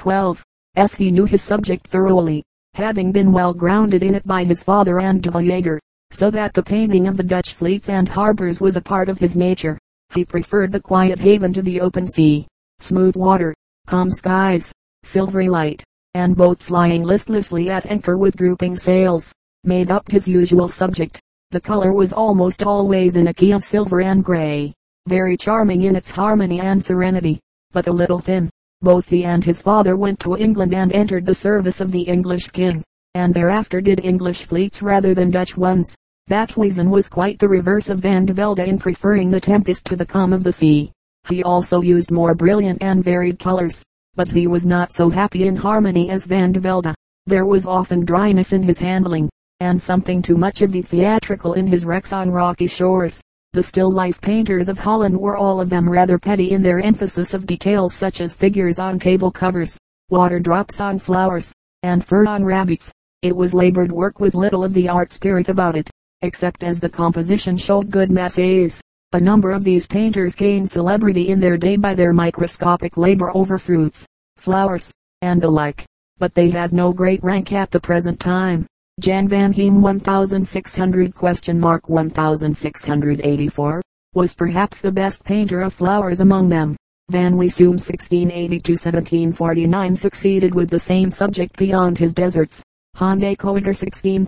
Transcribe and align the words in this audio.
12. 0.00 0.42
As 0.76 0.94
he 0.94 1.10
knew 1.10 1.26
his 1.26 1.42
subject 1.42 1.86
thoroughly, 1.86 2.42
having 2.72 3.12
been 3.12 3.32
well 3.32 3.52
grounded 3.52 4.02
in 4.02 4.14
it 4.14 4.26
by 4.26 4.44
his 4.44 4.62
father 4.62 4.98
and 4.98 5.22
de 5.22 5.30
Jager, 5.30 5.78
so 6.10 6.30
that 6.30 6.54
the 6.54 6.62
painting 6.62 7.06
of 7.06 7.18
the 7.18 7.22
Dutch 7.22 7.52
fleets 7.52 7.90
and 7.90 8.08
harbors 8.08 8.62
was 8.62 8.78
a 8.78 8.80
part 8.80 9.10
of 9.10 9.18
his 9.18 9.36
nature. 9.36 9.78
He 10.14 10.24
preferred 10.24 10.72
the 10.72 10.80
quiet 10.80 11.18
haven 11.18 11.52
to 11.52 11.60
the 11.60 11.82
open 11.82 12.08
sea, 12.08 12.46
smooth 12.78 13.14
water, 13.14 13.54
calm 13.86 14.10
skies, 14.10 14.72
silvery 15.02 15.50
light, 15.50 15.84
and 16.14 16.34
boats 16.34 16.70
lying 16.70 17.02
listlessly 17.02 17.68
at 17.68 17.84
anchor 17.84 18.16
with 18.16 18.36
drooping 18.36 18.76
sails, 18.76 19.34
made 19.64 19.90
up 19.90 20.10
his 20.10 20.26
usual 20.26 20.66
subject. 20.66 21.20
The 21.50 21.60
color 21.60 21.92
was 21.92 22.14
almost 22.14 22.62
always 22.62 23.16
in 23.16 23.26
a 23.26 23.34
key 23.34 23.52
of 23.52 23.64
silver 23.64 24.00
and 24.00 24.24
gray, 24.24 24.72
very 25.06 25.36
charming 25.36 25.82
in 25.82 25.94
its 25.94 26.10
harmony 26.10 26.58
and 26.58 26.82
serenity, 26.82 27.38
but 27.72 27.86
a 27.86 27.92
little 27.92 28.18
thin. 28.18 28.48
Both 28.82 29.08
he 29.08 29.24
and 29.24 29.44
his 29.44 29.60
father 29.60 29.96
went 29.96 30.18
to 30.20 30.36
England 30.36 30.72
and 30.72 30.90
entered 30.92 31.26
the 31.26 31.34
service 31.34 31.80
of 31.82 31.92
the 31.92 32.02
English 32.02 32.48
king, 32.48 32.82
and 33.14 33.34
thereafter 33.34 33.80
did 33.80 34.04
English 34.04 34.46
fleets 34.46 34.80
rather 34.80 35.14
than 35.14 35.30
Dutch 35.30 35.56
ones. 35.56 35.94
Bakhuyzen 36.30 36.88
was 36.88 37.08
quite 37.08 37.38
the 37.38 37.48
reverse 37.48 37.90
of 37.90 38.00
Van 38.00 38.24
de 38.24 38.32
Velde 38.32 38.60
in 38.60 38.78
preferring 38.78 39.30
the 39.30 39.40
tempest 39.40 39.84
to 39.86 39.96
the 39.96 40.06
calm 40.06 40.32
of 40.32 40.44
the 40.44 40.52
sea. 40.52 40.92
He 41.28 41.42
also 41.42 41.82
used 41.82 42.10
more 42.10 42.34
brilliant 42.34 42.82
and 42.82 43.04
varied 43.04 43.38
colors, 43.38 43.84
but 44.14 44.28
he 44.28 44.46
was 44.46 44.64
not 44.64 44.92
so 44.92 45.10
happy 45.10 45.46
in 45.46 45.56
harmony 45.56 46.08
as 46.08 46.24
Van 46.24 46.52
de 46.52 46.60
Velde. 46.60 46.94
There 47.26 47.46
was 47.46 47.66
often 47.66 48.04
dryness 48.04 48.52
in 48.54 48.62
his 48.62 48.78
handling, 48.78 49.28
and 49.60 49.80
something 49.80 50.22
too 50.22 50.38
much 50.38 50.62
of 50.62 50.72
the 50.72 50.82
theatrical 50.82 51.52
in 51.52 51.66
his 51.66 51.84
wrecks 51.84 52.12
on 52.12 52.30
rocky 52.30 52.66
shores. 52.66 53.20
The 53.52 53.64
still 53.64 53.90
life 53.90 54.20
painters 54.20 54.68
of 54.68 54.78
Holland 54.78 55.18
were 55.18 55.36
all 55.36 55.60
of 55.60 55.70
them 55.70 55.90
rather 55.90 56.20
petty 56.20 56.52
in 56.52 56.62
their 56.62 56.78
emphasis 56.78 57.34
of 57.34 57.46
details 57.46 57.92
such 57.92 58.20
as 58.20 58.36
figures 58.36 58.78
on 58.78 59.00
table 59.00 59.32
covers, 59.32 59.76
water 60.08 60.38
drops 60.38 60.80
on 60.80 61.00
flowers, 61.00 61.52
and 61.82 62.04
fur 62.04 62.26
on 62.26 62.44
rabbits. 62.44 62.92
It 63.22 63.34
was 63.34 63.52
labored 63.52 63.90
work 63.90 64.20
with 64.20 64.36
little 64.36 64.62
of 64.62 64.72
the 64.72 64.88
art 64.88 65.10
spirit 65.10 65.48
about 65.48 65.76
it, 65.76 65.90
except 66.22 66.62
as 66.62 66.78
the 66.78 66.88
composition 66.88 67.56
showed 67.56 67.90
good 67.90 68.12
masses. 68.12 68.80
A 69.14 69.20
number 69.20 69.50
of 69.50 69.64
these 69.64 69.84
painters 69.84 70.36
gained 70.36 70.70
celebrity 70.70 71.30
in 71.30 71.40
their 71.40 71.56
day 71.56 71.76
by 71.76 71.94
their 71.94 72.12
microscopic 72.12 72.96
labor 72.96 73.36
over 73.36 73.58
fruits, 73.58 74.06
flowers, 74.36 74.92
and 75.22 75.42
the 75.42 75.50
like, 75.50 75.84
but 76.18 76.34
they 76.34 76.50
had 76.50 76.72
no 76.72 76.92
great 76.92 77.20
rank 77.24 77.52
at 77.52 77.72
the 77.72 77.80
present 77.80 78.20
time. 78.20 78.64
Jan 79.00 79.28
van 79.28 79.52
Heem 79.54 79.80
1600 79.80 81.14
question 81.14 81.58
mark 81.58 81.88
1684 81.88 83.80
was 84.12 84.34
perhaps 84.34 84.82
the 84.82 84.92
best 84.92 85.24
painter 85.24 85.62
of 85.62 85.72
flowers 85.72 86.20
among 86.20 86.50
them. 86.50 86.76
Van 87.08 87.32
Weesum 87.32 87.78
1680-1749 87.78 89.96
succeeded 89.96 90.54
with 90.54 90.68
the 90.68 90.78
same 90.78 91.10
subject 91.10 91.56
beyond 91.56 91.96
his 91.96 92.12
deserts. 92.12 92.62
Hondecoeter 92.94 93.72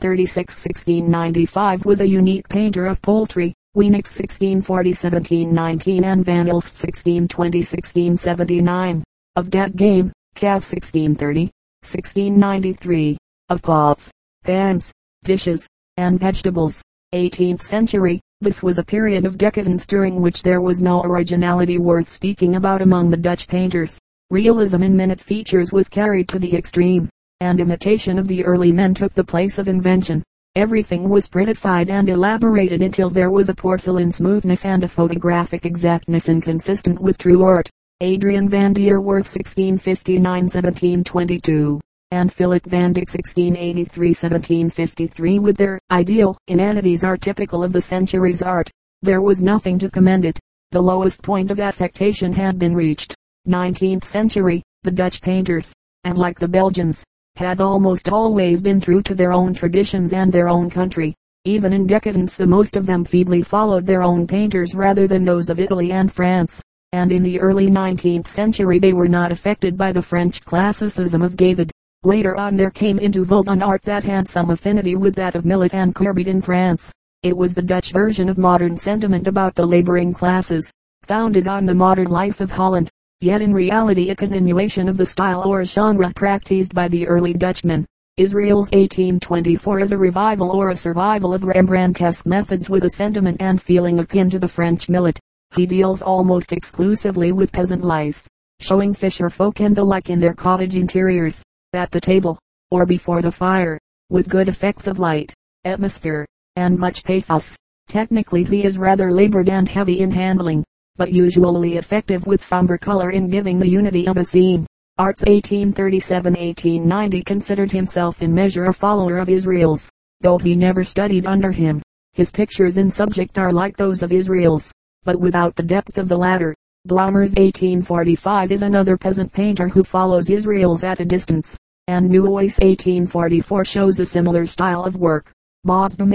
1636-1695 0.01 1.85
was 1.85 2.01
a 2.01 2.09
unique 2.09 2.49
painter 2.49 2.87
of 2.87 3.03
poultry. 3.03 3.53
Weenix 3.77 4.19
1640-1719 4.65 6.03
and 6.03 6.25
Van 6.25 6.47
Aelst 6.47 6.83
1620-1679. 7.29 9.03
Of 9.37 9.51
dead 9.51 9.77
game, 9.77 10.11
Kalf 10.35 10.65
1630, 10.65 11.51
1693. 11.83 13.19
Of 13.51 13.61
pots, 13.61 14.11
pans, 14.43 14.93
dishes, 15.25 15.67
and 15.97 16.19
vegetables. 16.19 16.83
18th 17.15 17.63
century, 17.63 18.21
this 18.41 18.63
was 18.63 18.79
a 18.79 18.85
period 18.85 19.25
of 19.25 19.37
decadence 19.37 19.87
during 19.87 20.21
which 20.21 20.43
there 20.43 20.61
was 20.61 20.81
no 20.81 21.03
originality 21.03 21.79
worth 21.79 22.09
speaking 22.09 22.57
about 22.57 22.81
among 22.81 23.11
the 23.11 23.17
Dutch 23.17 23.47
painters. 23.47 23.99
Realism 24.31 24.83
in 24.83 24.97
minute 24.97 25.21
features 25.21 25.73
was 25.73 25.89
carried 25.89 26.29
to 26.29 26.39
the 26.39 26.57
extreme, 26.57 27.09
and 27.41 27.61
imitation 27.61 28.19
of 28.19 28.29
the 28.29 28.45
early 28.45 28.73
men 28.73 28.95
took 28.95 29.13
the 29.15 29.23
place 29.23 29.59
of 29.59 29.69
invention. 29.69 30.23
Everything 30.57 31.09
was 31.09 31.29
prettified 31.29 31.91
and 31.91 32.09
elaborated 32.09 32.83
until 32.83 33.11
there 33.11 33.31
was 33.31 33.49
a 33.49 33.55
porcelain 33.55 34.11
smoothness 34.11 34.65
and 34.65 34.85
a 34.85 34.89
photographic 34.89 35.67
exactness 35.67 36.29
inconsistent 36.29 37.01
with 37.01 37.19
true 37.19 37.43
art. 37.43 37.69
Adrian 38.01 38.49
van 38.49 38.73
der 38.73 39.01
Werf 39.01 39.27
1659-1722 39.27 41.81
and 42.13 42.33
Philip 42.33 42.65
van 42.67 42.93
Dyck 42.93 43.09
1683-1753 43.09 45.41
with 45.41 45.57
their 45.57 45.81
ideal 45.91 46.37
inanities 46.47 47.03
are 47.05 47.17
typical 47.17 47.65
of 47.65 47.73
the 47.73 47.81
century's 47.81 48.43
art. 48.43 48.71
There 49.01 49.23
was 49.23 49.41
nothing 49.41 49.79
to 49.79 49.91
commend 49.91 50.27
it. 50.27 50.39
The 50.73 50.83
lowest 50.83 51.23
point 51.23 51.51
of 51.51 51.59
affectation 51.59 52.35
had 52.35 52.59
been 52.59 52.75
reached. 52.75 53.15
19th 53.49 54.05
century, 54.05 54.63
the 54.83 54.91
Dutch 54.91 55.23
painters, 55.23 55.73
and 56.05 56.19
like 56.19 56.39
the 56.39 56.47
Belgians, 56.47 57.03
had 57.37 57.63
almost 57.63 58.11
always 58.11 58.61
been 58.61 58.79
true 58.79 59.01
to 59.05 59.15
their 59.15 59.33
own 59.33 59.55
traditions 59.55 60.13
and 60.13 60.31
their 60.31 60.51
own 60.51 60.69
country. 60.69 61.15
Even 61.47 61.73
in 61.73 61.87
decadence 61.87 62.37
the 62.37 62.47
most 62.47 62.77
of 62.77 62.85
them 62.85 63.07
feebly 63.07 63.41
followed 63.41 63.87
their 63.87 64.03
own 64.03 64.27
painters 64.27 64.75
rather 64.75 65.07
than 65.07 65.25
those 65.25 65.49
of 65.49 65.59
Italy 65.59 65.93
and 65.93 66.13
France. 66.13 66.61
And 66.93 67.11
in 67.11 67.23
the 67.23 67.41
early 67.41 67.69
19th 67.69 68.29
century 68.29 68.79
they 68.79 68.93
were 68.93 69.09
not 69.09 69.33
affected 69.33 69.79
by 69.79 69.93
the 69.93 70.03
French 70.03 70.45
classicism 70.45 71.23
of 71.23 71.39
David. 71.39 71.73
Later 72.05 72.37
on 72.37 72.57
there 72.57 72.73
came 72.73 72.99
into 72.99 73.25
vogue 73.25 73.47
an 73.47 73.63
art 73.63 73.83
that 73.83 74.03
had 74.03 74.27
some 74.27 74.51
affinity 74.51 74.97
with 74.97 75.15
that 75.15 75.37
of 75.37 75.45
Millet 75.45 75.73
and 75.73 75.95
Courbet 75.95 76.27
in 76.27 76.41
France. 76.41 76.93
It 77.23 77.37
was 77.37 77.55
the 77.55 77.63
Dutch 77.63 77.93
version 77.93 78.29
of 78.29 78.39
modern 78.39 78.77
sentiment 78.77 79.29
about 79.29 79.55
the 79.55 79.65
laboring 79.65 80.13
classes, 80.13 80.69
founded 81.03 81.47
on 81.47 81.65
the 81.65 81.77
modern 81.77 82.09
life 82.09 82.41
of 82.41 82.51
Holland, 82.51 82.91
yet 83.21 83.41
in 83.41 83.55
reality 83.55 84.11
a 84.11 84.17
continuation 84.17 84.89
of 84.89 84.97
the 84.97 85.07
style 85.07 85.47
or 85.47 85.63
genre 85.63 86.13
practiced 86.13 86.75
by 86.75 86.89
the 86.89 87.07
early 87.07 87.35
Dutchmen. 87.35 87.87
Israels 88.17 88.73
1824 88.73 89.79
is 89.79 89.93
a 89.93 89.99
revival 89.99 90.51
or 90.51 90.71
a 90.71 90.77
survival 90.77 91.33
of 91.33 91.45
Rembrandtesque 91.45 92.27
methods 92.27 92.69
with 92.69 92.83
a 92.83 92.91
sentiment 92.91 93.41
and 93.41 93.63
feeling 93.63 94.01
akin 94.01 94.29
to 94.31 94.41
the 94.41 94.49
French 94.49 94.89
Millet. 94.89 95.21
He 95.55 95.67
deals 95.67 96.03
almost 96.03 96.53
exclusively 96.53 97.31
with 97.31 97.53
peasant 97.53 97.85
life, 97.85 98.27
showing 98.59 98.93
fisher 98.93 99.31
folk 99.31 99.61
and 99.61 99.77
the 99.77 99.85
like 99.85 100.11
in 100.11 100.19
their 100.19 100.35
cottage 100.35 100.75
interiors 100.75 101.45
at 101.75 101.91
the 101.91 102.01
table, 102.01 102.39
or 102.71 102.85
before 102.85 103.23
the 103.23 103.33
fire, 103.33 103.79
with 104.11 104.29
good 104.29 104.49
effects 104.49 104.87
of 104.87 104.99
light, 104.99 105.33
atmosphere, 105.65 106.27
and 106.57 106.79
much 106.79 107.05
pathos. 107.05 107.57
Technically 107.89 108.45
he 108.45 108.65
is 108.65 108.79
rather 108.79 109.11
labored 109.11 109.49
and 109.49 109.69
heavy 109.69 110.01
in 110.01 110.11
handling, 110.11 110.65
but 110.97 111.13
usually 111.13 111.77
effective 111.77 112.27
with 112.27 112.43
somber 112.43 112.77
color 112.77 113.11
in 113.11 113.29
giving 113.29 113.59
the 113.59 113.69
unity 113.69 114.07
of 114.07 114.19
a 114.19 114.25
scene. 114.25 114.67
Artz 115.01 115.25
1837-1890 115.25 117.25
considered 117.25 117.73
himself 117.73 118.21
in 118.21 118.35
measure 118.35 118.67
a 118.67 118.73
follower 118.73 119.17
of 119.17 119.31
Israels, 119.31 119.89
though 120.21 120.39
he 120.39 120.55
never 120.55 120.85
studied 120.85 121.25
under 121.25 121.51
him. 121.51 121.81
His 122.13 122.31
pictures 122.31 122.77
in 122.77 122.91
subject 122.91 123.39
are 123.39 123.53
like 123.53 123.79
those 123.79 124.03
of 124.03 124.13
Israels, 124.13 124.71
but 125.05 125.19
without 125.19 125.57
the 125.57 125.63
depth 125.63 125.97
of 125.97 126.09
the 126.09 126.19
latter. 126.19 126.55
Blommers 126.87 127.39
1845 127.39 128.53
is 128.53 128.63
another 128.63 128.99
peasant 128.99 129.33
painter 129.33 129.69
who 129.69 129.83
follows 129.83 130.29
Israels 130.29 130.85
at 130.85 131.01
a 131.01 131.05
distance, 131.05 131.57
and 131.89 132.09
Neuhuys 132.11 132.61
1844 132.61 133.65
shows 133.65 133.99
a 133.99 134.07
similar 134.07 134.47
style 134.47 134.85
of 134.85 134.97
work. 134.97 135.33
Bosboom 135.67 136.13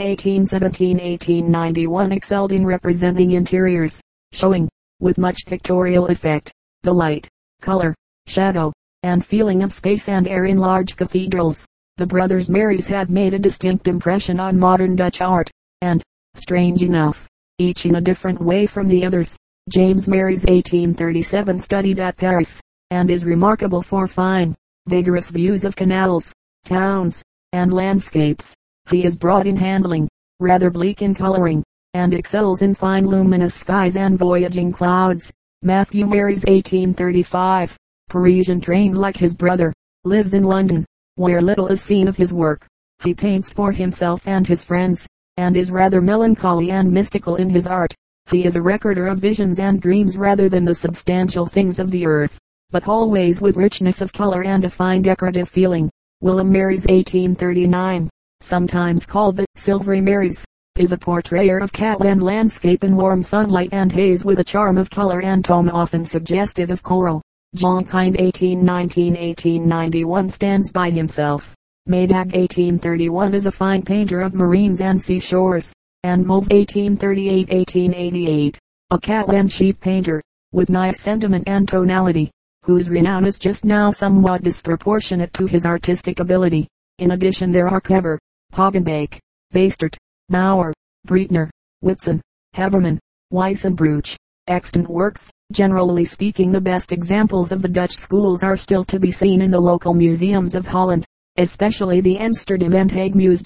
1817-1891 0.47 2.13
excelled 2.13 2.51
in 2.51 2.65
representing 2.65 3.31
interiors, 3.31 4.01
showing, 4.31 4.69
with 4.99 5.17
much 5.17 5.45
pictorial 5.45 6.07
effect, 6.07 6.51
the 6.83 6.93
light, 6.93 7.27
color, 7.61 7.93
shadow, 8.27 8.71
and 9.03 9.25
feeling 9.25 9.63
of 9.63 9.71
space 9.71 10.09
and 10.09 10.27
air 10.27 10.45
in 10.45 10.57
large 10.57 10.95
cathedrals. 10.95 11.65
The 11.97 12.05
brothers 12.05 12.49
Maris 12.49 12.87
have 12.87 13.09
made 13.09 13.33
a 13.33 13.39
distinct 13.39 13.87
impression 13.87 14.39
on 14.39 14.59
modern 14.59 14.95
Dutch 14.95 15.21
art, 15.21 15.49
and, 15.81 16.03
strange 16.35 16.83
enough, 16.83 17.27
each 17.57 17.85
in 17.85 17.95
a 17.95 18.01
different 18.01 18.41
way 18.41 18.67
from 18.67 18.87
the 18.87 19.05
others. 19.05 19.35
James 19.69 20.07
Maris 20.07 20.45
1837 20.45 21.59
studied 21.59 21.99
at 21.99 22.17
Paris, 22.17 22.61
and 22.89 23.09
is 23.09 23.25
remarkable 23.25 23.81
for 23.81 24.07
fine, 24.07 24.55
vigorous 24.87 25.29
views 25.29 25.65
of 25.65 25.75
canals, 25.75 26.33
towns, 26.63 27.21
and 27.51 27.73
landscapes. 27.73 28.55
He 28.89 29.03
is 29.03 29.17
broad 29.17 29.45
in 29.45 29.57
handling, 29.57 30.07
rather 30.39 30.69
bleak 30.69 31.01
in 31.01 31.13
coloring, 31.13 31.63
and 31.93 32.13
excels 32.13 32.61
in 32.61 32.73
fine 32.73 33.05
luminous 33.05 33.55
skies 33.55 33.97
and 33.97 34.17
voyaging 34.17 34.71
clouds. 34.71 35.31
Matthew 35.61 36.05
Maris 36.05 36.45
1835, 36.45 37.75
Parisian 38.09 38.61
trained 38.61 38.97
like 38.97 39.17
his 39.17 39.35
brother, 39.35 39.73
lives 40.05 40.33
in 40.33 40.43
London, 40.43 40.85
where 41.15 41.41
little 41.41 41.67
is 41.67 41.81
seen 41.81 42.07
of 42.07 42.15
his 42.15 42.33
work. 42.33 42.65
He 43.03 43.13
paints 43.13 43.51
for 43.51 43.71
himself 43.71 44.27
and 44.27 44.47
his 44.47 44.63
friends, 44.63 45.07
and 45.35 45.57
is 45.57 45.71
rather 45.71 46.01
melancholy 46.01 46.71
and 46.71 46.91
mystical 46.91 47.35
in 47.35 47.49
his 47.49 47.67
art. 47.67 47.93
He 48.29 48.45
is 48.45 48.55
a 48.55 48.61
recorder 48.61 49.07
of 49.07 49.19
visions 49.19 49.59
and 49.59 49.81
dreams 49.81 50.17
rather 50.17 50.49
than 50.49 50.65
the 50.65 50.75
substantial 50.75 51.45
things 51.45 51.79
of 51.79 51.91
the 51.91 52.05
earth, 52.05 52.39
but 52.71 52.87
always 52.87 53.41
with 53.41 53.57
richness 53.57 54.01
of 54.01 54.11
color 54.11 54.43
and 54.43 54.65
a 54.65 54.69
fine 54.69 55.01
decorative 55.01 55.47
feeling. 55.47 55.89
Willem 56.21 56.51
Maris 56.51 56.85
1839, 56.87 58.09
sometimes 58.41 59.05
called 59.05 59.37
the 59.37 59.45
Silvery 59.55 60.01
Maris, 60.01 60.43
is 60.77 60.91
a 60.91 60.97
portrayer 60.97 61.59
of 61.59 61.71
catland 61.71 62.21
landscape 62.21 62.83
in 62.83 62.95
warm 62.95 63.23
sunlight 63.23 63.69
and 63.71 63.91
haze 63.91 64.25
with 64.25 64.39
a 64.39 64.43
charm 64.43 64.77
of 64.77 64.89
color 64.89 65.21
and 65.21 65.45
tone 65.45 65.69
often 65.69 66.05
suggestive 66.05 66.69
of 66.69 66.83
Corot. 66.83 67.21
John 67.55 67.85
Kind 67.85 68.17
1819-1891 68.17 70.31
stands 70.31 70.71
by 70.71 70.89
himself. 70.89 71.55
Mesdag 71.87 72.35
1831 72.35 73.33
is 73.33 73.45
a 73.45 73.51
fine 73.51 73.81
painter 73.81 74.19
of 74.21 74.33
marines 74.33 74.81
and 74.81 75.01
seashores, 75.01 75.71
and 76.03 76.25
Mauve 76.25 76.49
1838-1888, 76.49 78.57
a 78.91 78.99
cattle 78.99 79.35
and 79.35 79.49
sheep 79.51 79.79
painter, 79.79 80.21
with 80.51 80.69
nice 80.69 80.99
sentiment 80.99 81.47
and 81.47 81.67
tonality, 81.67 82.29
whose 82.67 82.89
renown 82.89 83.23
is 83.25 83.39
just 83.39 83.63
now 83.63 83.89
somewhat 83.89 84.43
disproportionate 84.43 85.31
to 85.31 85.45
his 85.45 85.65
artistic 85.65 86.19
ability. 86.19 86.67
In 86.99 87.11
addition 87.11 87.51
there 87.51 87.69
are 87.69 87.79
Kever, 87.79 88.17
Poggenbeek, 88.53 89.17
Bastert, 89.53 89.95
Mauer, 90.29 90.73
Breitner, 91.07 91.49
Witsen, 91.81 92.19
Heverman, 92.55 92.99
Weissenbruch, 93.33 94.17
extant 94.47 94.89
works. 94.89 95.31
Generally 95.53 96.03
speaking 96.03 96.51
the 96.51 96.59
best 96.59 96.91
examples 96.91 97.53
of 97.53 97.61
the 97.61 97.69
Dutch 97.69 97.95
schools 97.95 98.43
are 98.43 98.57
still 98.57 98.83
to 98.83 98.99
be 98.99 99.11
seen 99.11 99.41
in 99.41 99.49
the 99.49 99.59
local 99.59 99.93
museums 99.93 100.53
of 100.53 100.67
Holland, 100.67 101.05
especially 101.37 102.01
the 102.01 102.17
Amsterdam 102.17 102.73
and 102.73 102.91
Hague 102.91 103.15
Muse. 103.15 103.43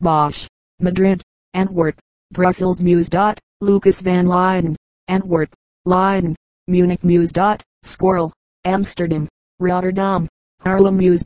Bosch, 0.00 0.48
Madrid, 0.80 1.22
Antwerp, 1.54 1.96
Brussels 2.32 2.82
Muse. 2.82 3.08
Lucas 3.60 4.00
van 4.00 4.26
Leyden, 4.26 4.74
Antwerp, 5.06 5.54
Leiden, 5.84 6.34
Munich 6.66 7.04
Muse. 7.04 7.32
Squirrel, 7.84 8.32
Amsterdam, 8.64 9.28
Rotterdam, 9.58 10.28
Haarlem 10.64 10.96
Muse. 10.96 11.22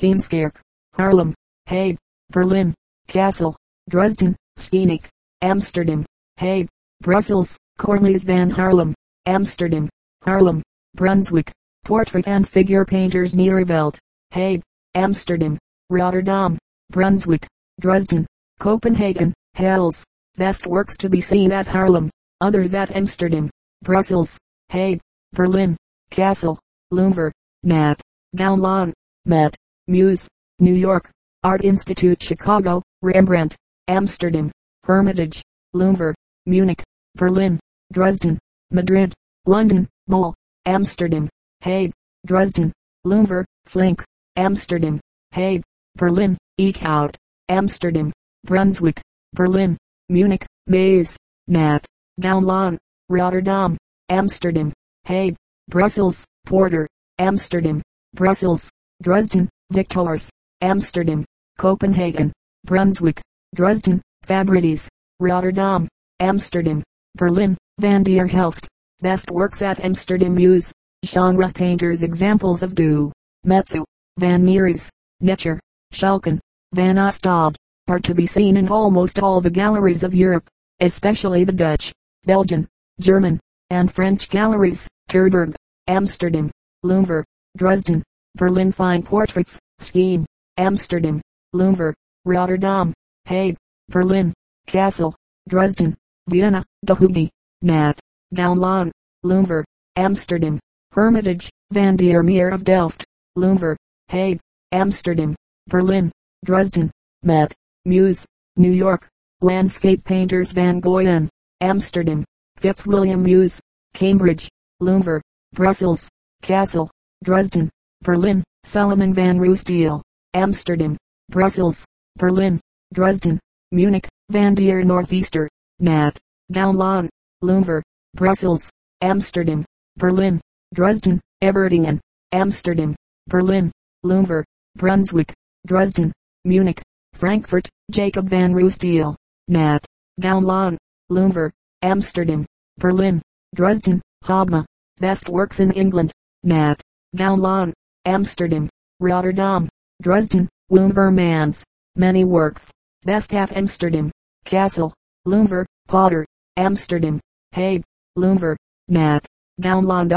Heemskerk, 0.00 0.56
Haarlem, 0.98 1.32
Hague, 1.66 1.96
Berlin, 2.30 2.74
Kassel, 3.08 3.54
Dresden, 3.88 4.36
Steenek, 4.58 5.06
Amsterdam, 5.40 6.04
Hague, 6.36 6.68
Brussels, 7.00 7.56
Cornelis 7.78 8.24
van 8.24 8.50
Haarlem, 8.50 8.92
Amsterdam, 9.24 9.88
Haarlem, 10.26 10.60
Brunswick, 10.94 11.50
portrait 11.84 12.26
and 12.28 12.46
figure 12.46 12.84
painters 12.84 13.34
Mierevelt, 13.34 13.96
Hague, 14.32 14.62
Amsterdam, 14.94 15.56
Rotterdam, 15.88 16.58
Brunswick, 16.90 17.46
Dresden, 17.80 18.26
Copenhagen, 18.58 19.32
Hals, 19.54 20.04
best 20.36 20.66
works 20.66 20.98
to 20.98 21.08
be 21.08 21.22
seen 21.22 21.52
at 21.52 21.66
Haarlem, 21.66 22.10
others 22.42 22.74
at 22.74 22.94
Amsterdam, 22.94 23.48
Brussels, 23.82 24.38
Hague, 24.68 25.00
Berlin, 25.32 25.76
Kassel, 26.10 26.58
Louvre, 26.90 27.32
Nat, 27.62 28.00
Downlawn, 28.34 28.92
Met, 29.24 29.56
Muse, 29.88 30.28
New 30.60 30.74
York, 30.74 31.10
Art 31.42 31.64
Institute 31.64 32.22
Chicago, 32.22 32.82
Rembrandt, 33.02 33.56
Amsterdam, 33.88 34.52
Hermitage, 34.84 35.42
Louvre, 35.74 36.14
Munich, 36.46 36.82
Berlin, 37.16 37.58
Dresden, 37.92 38.38
Madrid, 38.70 39.12
London, 39.46 39.88
Mol, 40.06 40.34
Amsterdam, 40.64 41.28
Hague, 41.60 41.92
Dresden, 42.24 42.72
Louvre, 43.04 43.44
Flinck, 43.66 44.04
Amsterdam, 44.36 45.00
Hague, 45.32 45.62
Berlin, 45.96 46.36
Eekhout, 46.60 47.16
Amsterdam, 47.48 48.12
Brunswick, 48.44 49.00
Berlin, 49.32 49.76
Munich, 50.08 50.46
Maes, 50.66 51.16
Nat, 51.48 51.84
Downlawn, 52.20 52.78
Rotterdam, 53.08 53.76
Amsterdam, 54.08 54.72
Hague, 55.04 55.36
Brussels, 55.68 56.24
Porter, 56.46 56.86
Amsterdam, 57.18 57.82
Brussels, 58.14 58.70
Dresden, 59.02 59.48
Victors, 59.72 60.30
Amsterdam, 60.62 61.24
Copenhagen, 61.58 62.32
Brunswick, 62.64 63.20
Dresden, 63.54 64.00
Fabritius, 64.22 64.88
Rotterdam, 65.20 65.88
Amsterdam, 66.20 66.82
Berlin, 67.16 67.58
Van 67.78 68.02
der 68.02 68.26
Helst. 68.26 68.68
Best 69.00 69.30
works 69.30 69.60
at 69.60 69.84
Amsterdam 69.84 70.34
Muse. 70.34 70.72
Genre 71.04 71.52
painters 71.52 72.02
examples 72.02 72.62
of 72.62 72.74
Dou, 72.74 73.12
Metsu, 73.44 73.84
Van 74.18 74.44
Mieris, 74.44 74.88
Netscher, 75.22 75.58
Schalken, 75.92 76.40
Van 76.72 76.96
Ostade, 76.96 77.54
are 77.86 78.00
to 78.00 78.14
be 78.14 78.26
seen 78.26 78.56
in 78.56 78.68
almost 78.68 79.20
all 79.20 79.40
the 79.40 79.50
galleries 79.50 80.02
of 80.02 80.14
Europe, 80.14 80.48
especially 80.80 81.44
the 81.44 81.52
Dutch, 81.52 81.92
Belgian, 82.24 82.66
German, 82.98 83.38
and 83.70 83.92
French 83.92 84.28
galleries, 84.30 84.88
Terburg, 85.08 85.54
Amsterdam, 85.88 86.50
Louvre, 86.82 87.24
Dresden, 87.56 88.02
Berlin 88.34 88.72
Fine 88.72 89.02
Portraits, 89.02 89.58
Scheme, 89.78 90.26
Amsterdam, 90.56 91.20
Louvre, 91.52 91.94
Rotterdam, 92.24 92.92
Hague, 93.26 93.56
Berlin, 93.88 94.32
Kassel, 94.66 95.14
Dresden, 95.48 95.96
Vienna, 96.28 96.64
De 96.84 97.30
Nat, 97.62 97.98
Downlawn, 98.34 98.90
Louvre, 99.22 99.64
Amsterdam, 99.96 100.58
Hermitage, 100.92 101.50
Van 101.70 101.96
der 101.96 102.22
Meer 102.22 102.50
of 102.50 102.64
Delft, 102.64 103.04
Louvre, 103.36 103.76
Hague, 104.08 104.40
Amsterdam, 104.72 105.34
Berlin, 105.68 106.10
Dresden, 106.44 106.90
Met, 107.22 107.54
Muse, 107.84 108.24
New 108.56 108.72
York, 108.72 109.06
Landscape 109.40 110.02
Painters 110.02 110.52
Van 110.52 110.80
Goyen, 110.80 111.28
Amsterdam, 111.60 112.24
Fitzwilliam 112.56 113.22
Muse, 113.22 113.60
Cambridge, 113.94 114.48
Louvre, 114.80 115.22
Brussels, 115.56 116.06
Kassel, 116.42 116.90
Dresden, 117.24 117.70
Berlin, 118.02 118.44
Solomon 118.64 119.14
van 119.14 119.38
Ruysdael, 119.38 120.02
Amsterdam, 120.34 120.98
Brussels, 121.30 121.82
Berlin, 122.16 122.60
Dresden, 122.92 123.40
Munich, 123.72 124.06
Van 124.28 124.54
der 124.54 124.84
Northeaster, 124.84 125.48
Nat, 125.80 126.18
Downlawn, 126.52 127.08
Louvre, 127.40 127.82
Brussels, 128.14 128.70
Amsterdam, 129.00 129.64
Berlin, 129.96 130.42
Dresden, 130.74 131.22
Everdingen, 131.42 132.00
Amsterdam, 132.32 132.94
Berlin, 133.26 133.72
Louvre, 134.02 134.44
Brunswick, 134.76 135.32
Dresden, 135.66 136.12
Munich, 136.44 136.82
Frankfurt, 137.14 137.66
Jacob 137.90 138.28
van 138.28 138.52
Ruysdael, 138.52 139.16
Nat, 139.48 139.82
Downlawn, 140.20 140.76
Louvre, 141.08 141.50
Amsterdam, 141.80 142.44
Berlin, 142.76 143.22
Dresden, 143.54 144.02
Hobbema, 144.22 144.66
Best 144.98 145.28
Works 145.28 145.60
in 145.60 145.70
England, 145.72 146.12
Nat, 146.42 146.80
Downlawn, 147.14 147.72
Amsterdam, 148.04 148.68
Rotterdam, 149.00 149.68
Dresden, 150.02 150.48
Wouvermans, 150.70 151.62
Many 151.96 152.24
Works, 152.24 152.70
Best 153.04 153.34
at 153.34 153.56
Amsterdam, 153.56 154.10
Kassel, 154.44 154.92
Louvre, 155.24 155.66
Potter, 155.88 156.24
Amsterdam, 156.56 157.20
Hague, 157.52 157.82
Louvre, 158.16 158.56
Nat, 158.88 159.24
Downlawn. 159.60 160.08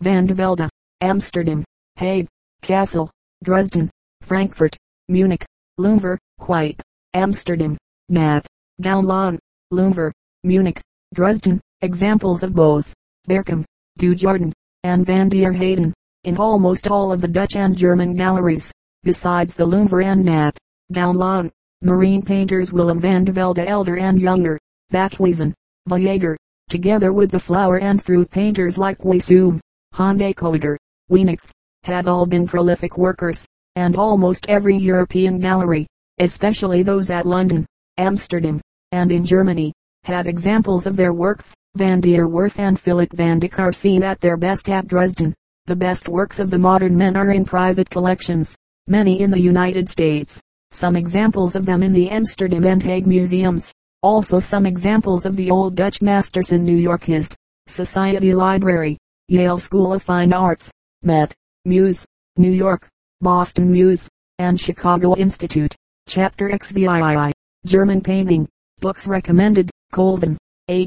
Van 0.00 0.26
de 0.26 0.34
Velde, 0.34 0.68
Amsterdam, 1.00 1.64
Hague, 1.96 2.28
Kassel, 2.62 3.10
Dresden, 3.42 3.90
Frankfurt, 4.22 4.76
Munich, 5.08 5.44
Louvre, 5.76 6.18
White, 6.38 6.80
Amsterdam, 7.14 7.76
Nat, 8.08 8.46
Downlawn, 8.80 9.40
Louvre, 9.72 10.12
Munich, 10.44 10.80
Dresden, 11.12 11.60
examples 11.80 12.44
of 12.44 12.54
both, 12.54 12.94
Berchem, 13.28 13.64
Du 13.98 14.14
Jardin, 14.14 14.52
and 14.84 15.04
Van 15.04 15.28
der 15.28 15.50
Heyden, 15.50 15.92
in 16.22 16.36
almost 16.36 16.86
all 16.86 17.10
of 17.10 17.20
the 17.20 17.26
Dutch 17.26 17.56
and 17.56 17.76
German 17.76 18.14
galleries, 18.14 18.70
besides 19.02 19.56
the 19.56 19.66
Louvre 19.66 20.04
and 20.04 20.24
Nat, 20.24 20.56
Downlawn, 20.92 21.50
marine 21.82 22.22
painters 22.22 22.72
Willem 22.72 23.00
van 23.00 23.24
de 23.24 23.32
Velde 23.32 23.66
elder 23.66 23.98
and 23.98 24.20
younger, 24.20 24.56
Bakhuyzen, 24.92 25.52
Viager, 25.88 26.36
together 26.68 27.12
with 27.12 27.32
the 27.32 27.40
flower 27.40 27.80
and 27.80 28.00
fruit 28.00 28.30
painters 28.30 28.78
like 28.78 28.98
Wissem, 28.98 29.58
Hondecoeter, 29.94 30.76
Weenix, 31.10 31.50
have 31.82 32.06
all 32.06 32.24
been 32.24 32.46
prolific 32.46 32.96
workers, 32.96 33.44
and 33.74 33.96
almost 33.96 34.48
every 34.48 34.76
European 34.76 35.40
gallery, 35.40 35.88
especially 36.20 36.84
those 36.84 37.10
at 37.10 37.26
London, 37.26 37.66
Amsterdam, 37.96 38.60
and 38.92 39.10
in 39.10 39.24
Germany, 39.24 39.72
have 40.04 40.28
examples 40.28 40.86
of 40.86 40.94
their 40.94 41.12
works. 41.12 41.52
Van 41.74 42.00
der 42.00 42.26
Werf 42.26 42.58
and 42.58 42.78
Philip 42.78 43.12
van 43.12 43.38
Dyck 43.38 43.58
are 43.58 43.72
seen 43.72 44.02
at 44.02 44.20
their 44.20 44.36
best 44.36 44.68
at 44.70 44.88
Dresden. 44.88 45.34
The 45.66 45.76
best 45.76 46.08
works 46.08 46.38
of 46.38 46.50
the 46.50 46.58
modern 46.58 46.96
men 46.96 47.16
are 47.16 47.30
in 47.30 47.44
private 47.44 47.90
collections, 47.90 48.56
many 48.86 49.20
in 49.20 49.30
the 49.30 49.40
United 49.40 49.88
States, 49.88 50.40
some 50.72 50.96
examples 50.96 51.54
of 51.54 51.66
them 51.66 51.82
in 51.82 51.92
the 51.92 52.10
Amsterdam 52.10 52.64
and 52.64 52.82
Hague 52.82 53.06
museums. 53.06 53.72
Also 54.02 54.38
some 54.38 54.64
examples 54.64 55.26
of 55.26 55.36
the 55.36 55.50
old 55.50 55.74
Dutch 55.74 56.00
masters 56.00 56.52
in 56.52 56.64
New 56.64 56.76
York 56.76 57.04
Hist. 57.04 57.34
Society 57.66 58.32
Library, 58.32 58.96
Yale 59.28 59.58
School 59.58 59.92
of 59.92 60.02
Fine 60.02 60.32
Arts, 60.32 60.70
Met, 61.02 61.34
Muse, 61.64 62.06
New 62.36 62.52
York, 62.52 62.88
Boston 63.20 63.70
Muse, 63.70 64.08
and 64.38 64.58
Chicago 64.58 65.16
Institute. 65.16 65.74
Chapter 66.06 66.50
XVII. 66.56 67.32
German 67.66 68.00
Painting. 68.00 68.48
Books 68.80 69.06
recommended. 69.06 69.70
Colvin, 69.92 70.38
A. 70.68 70.86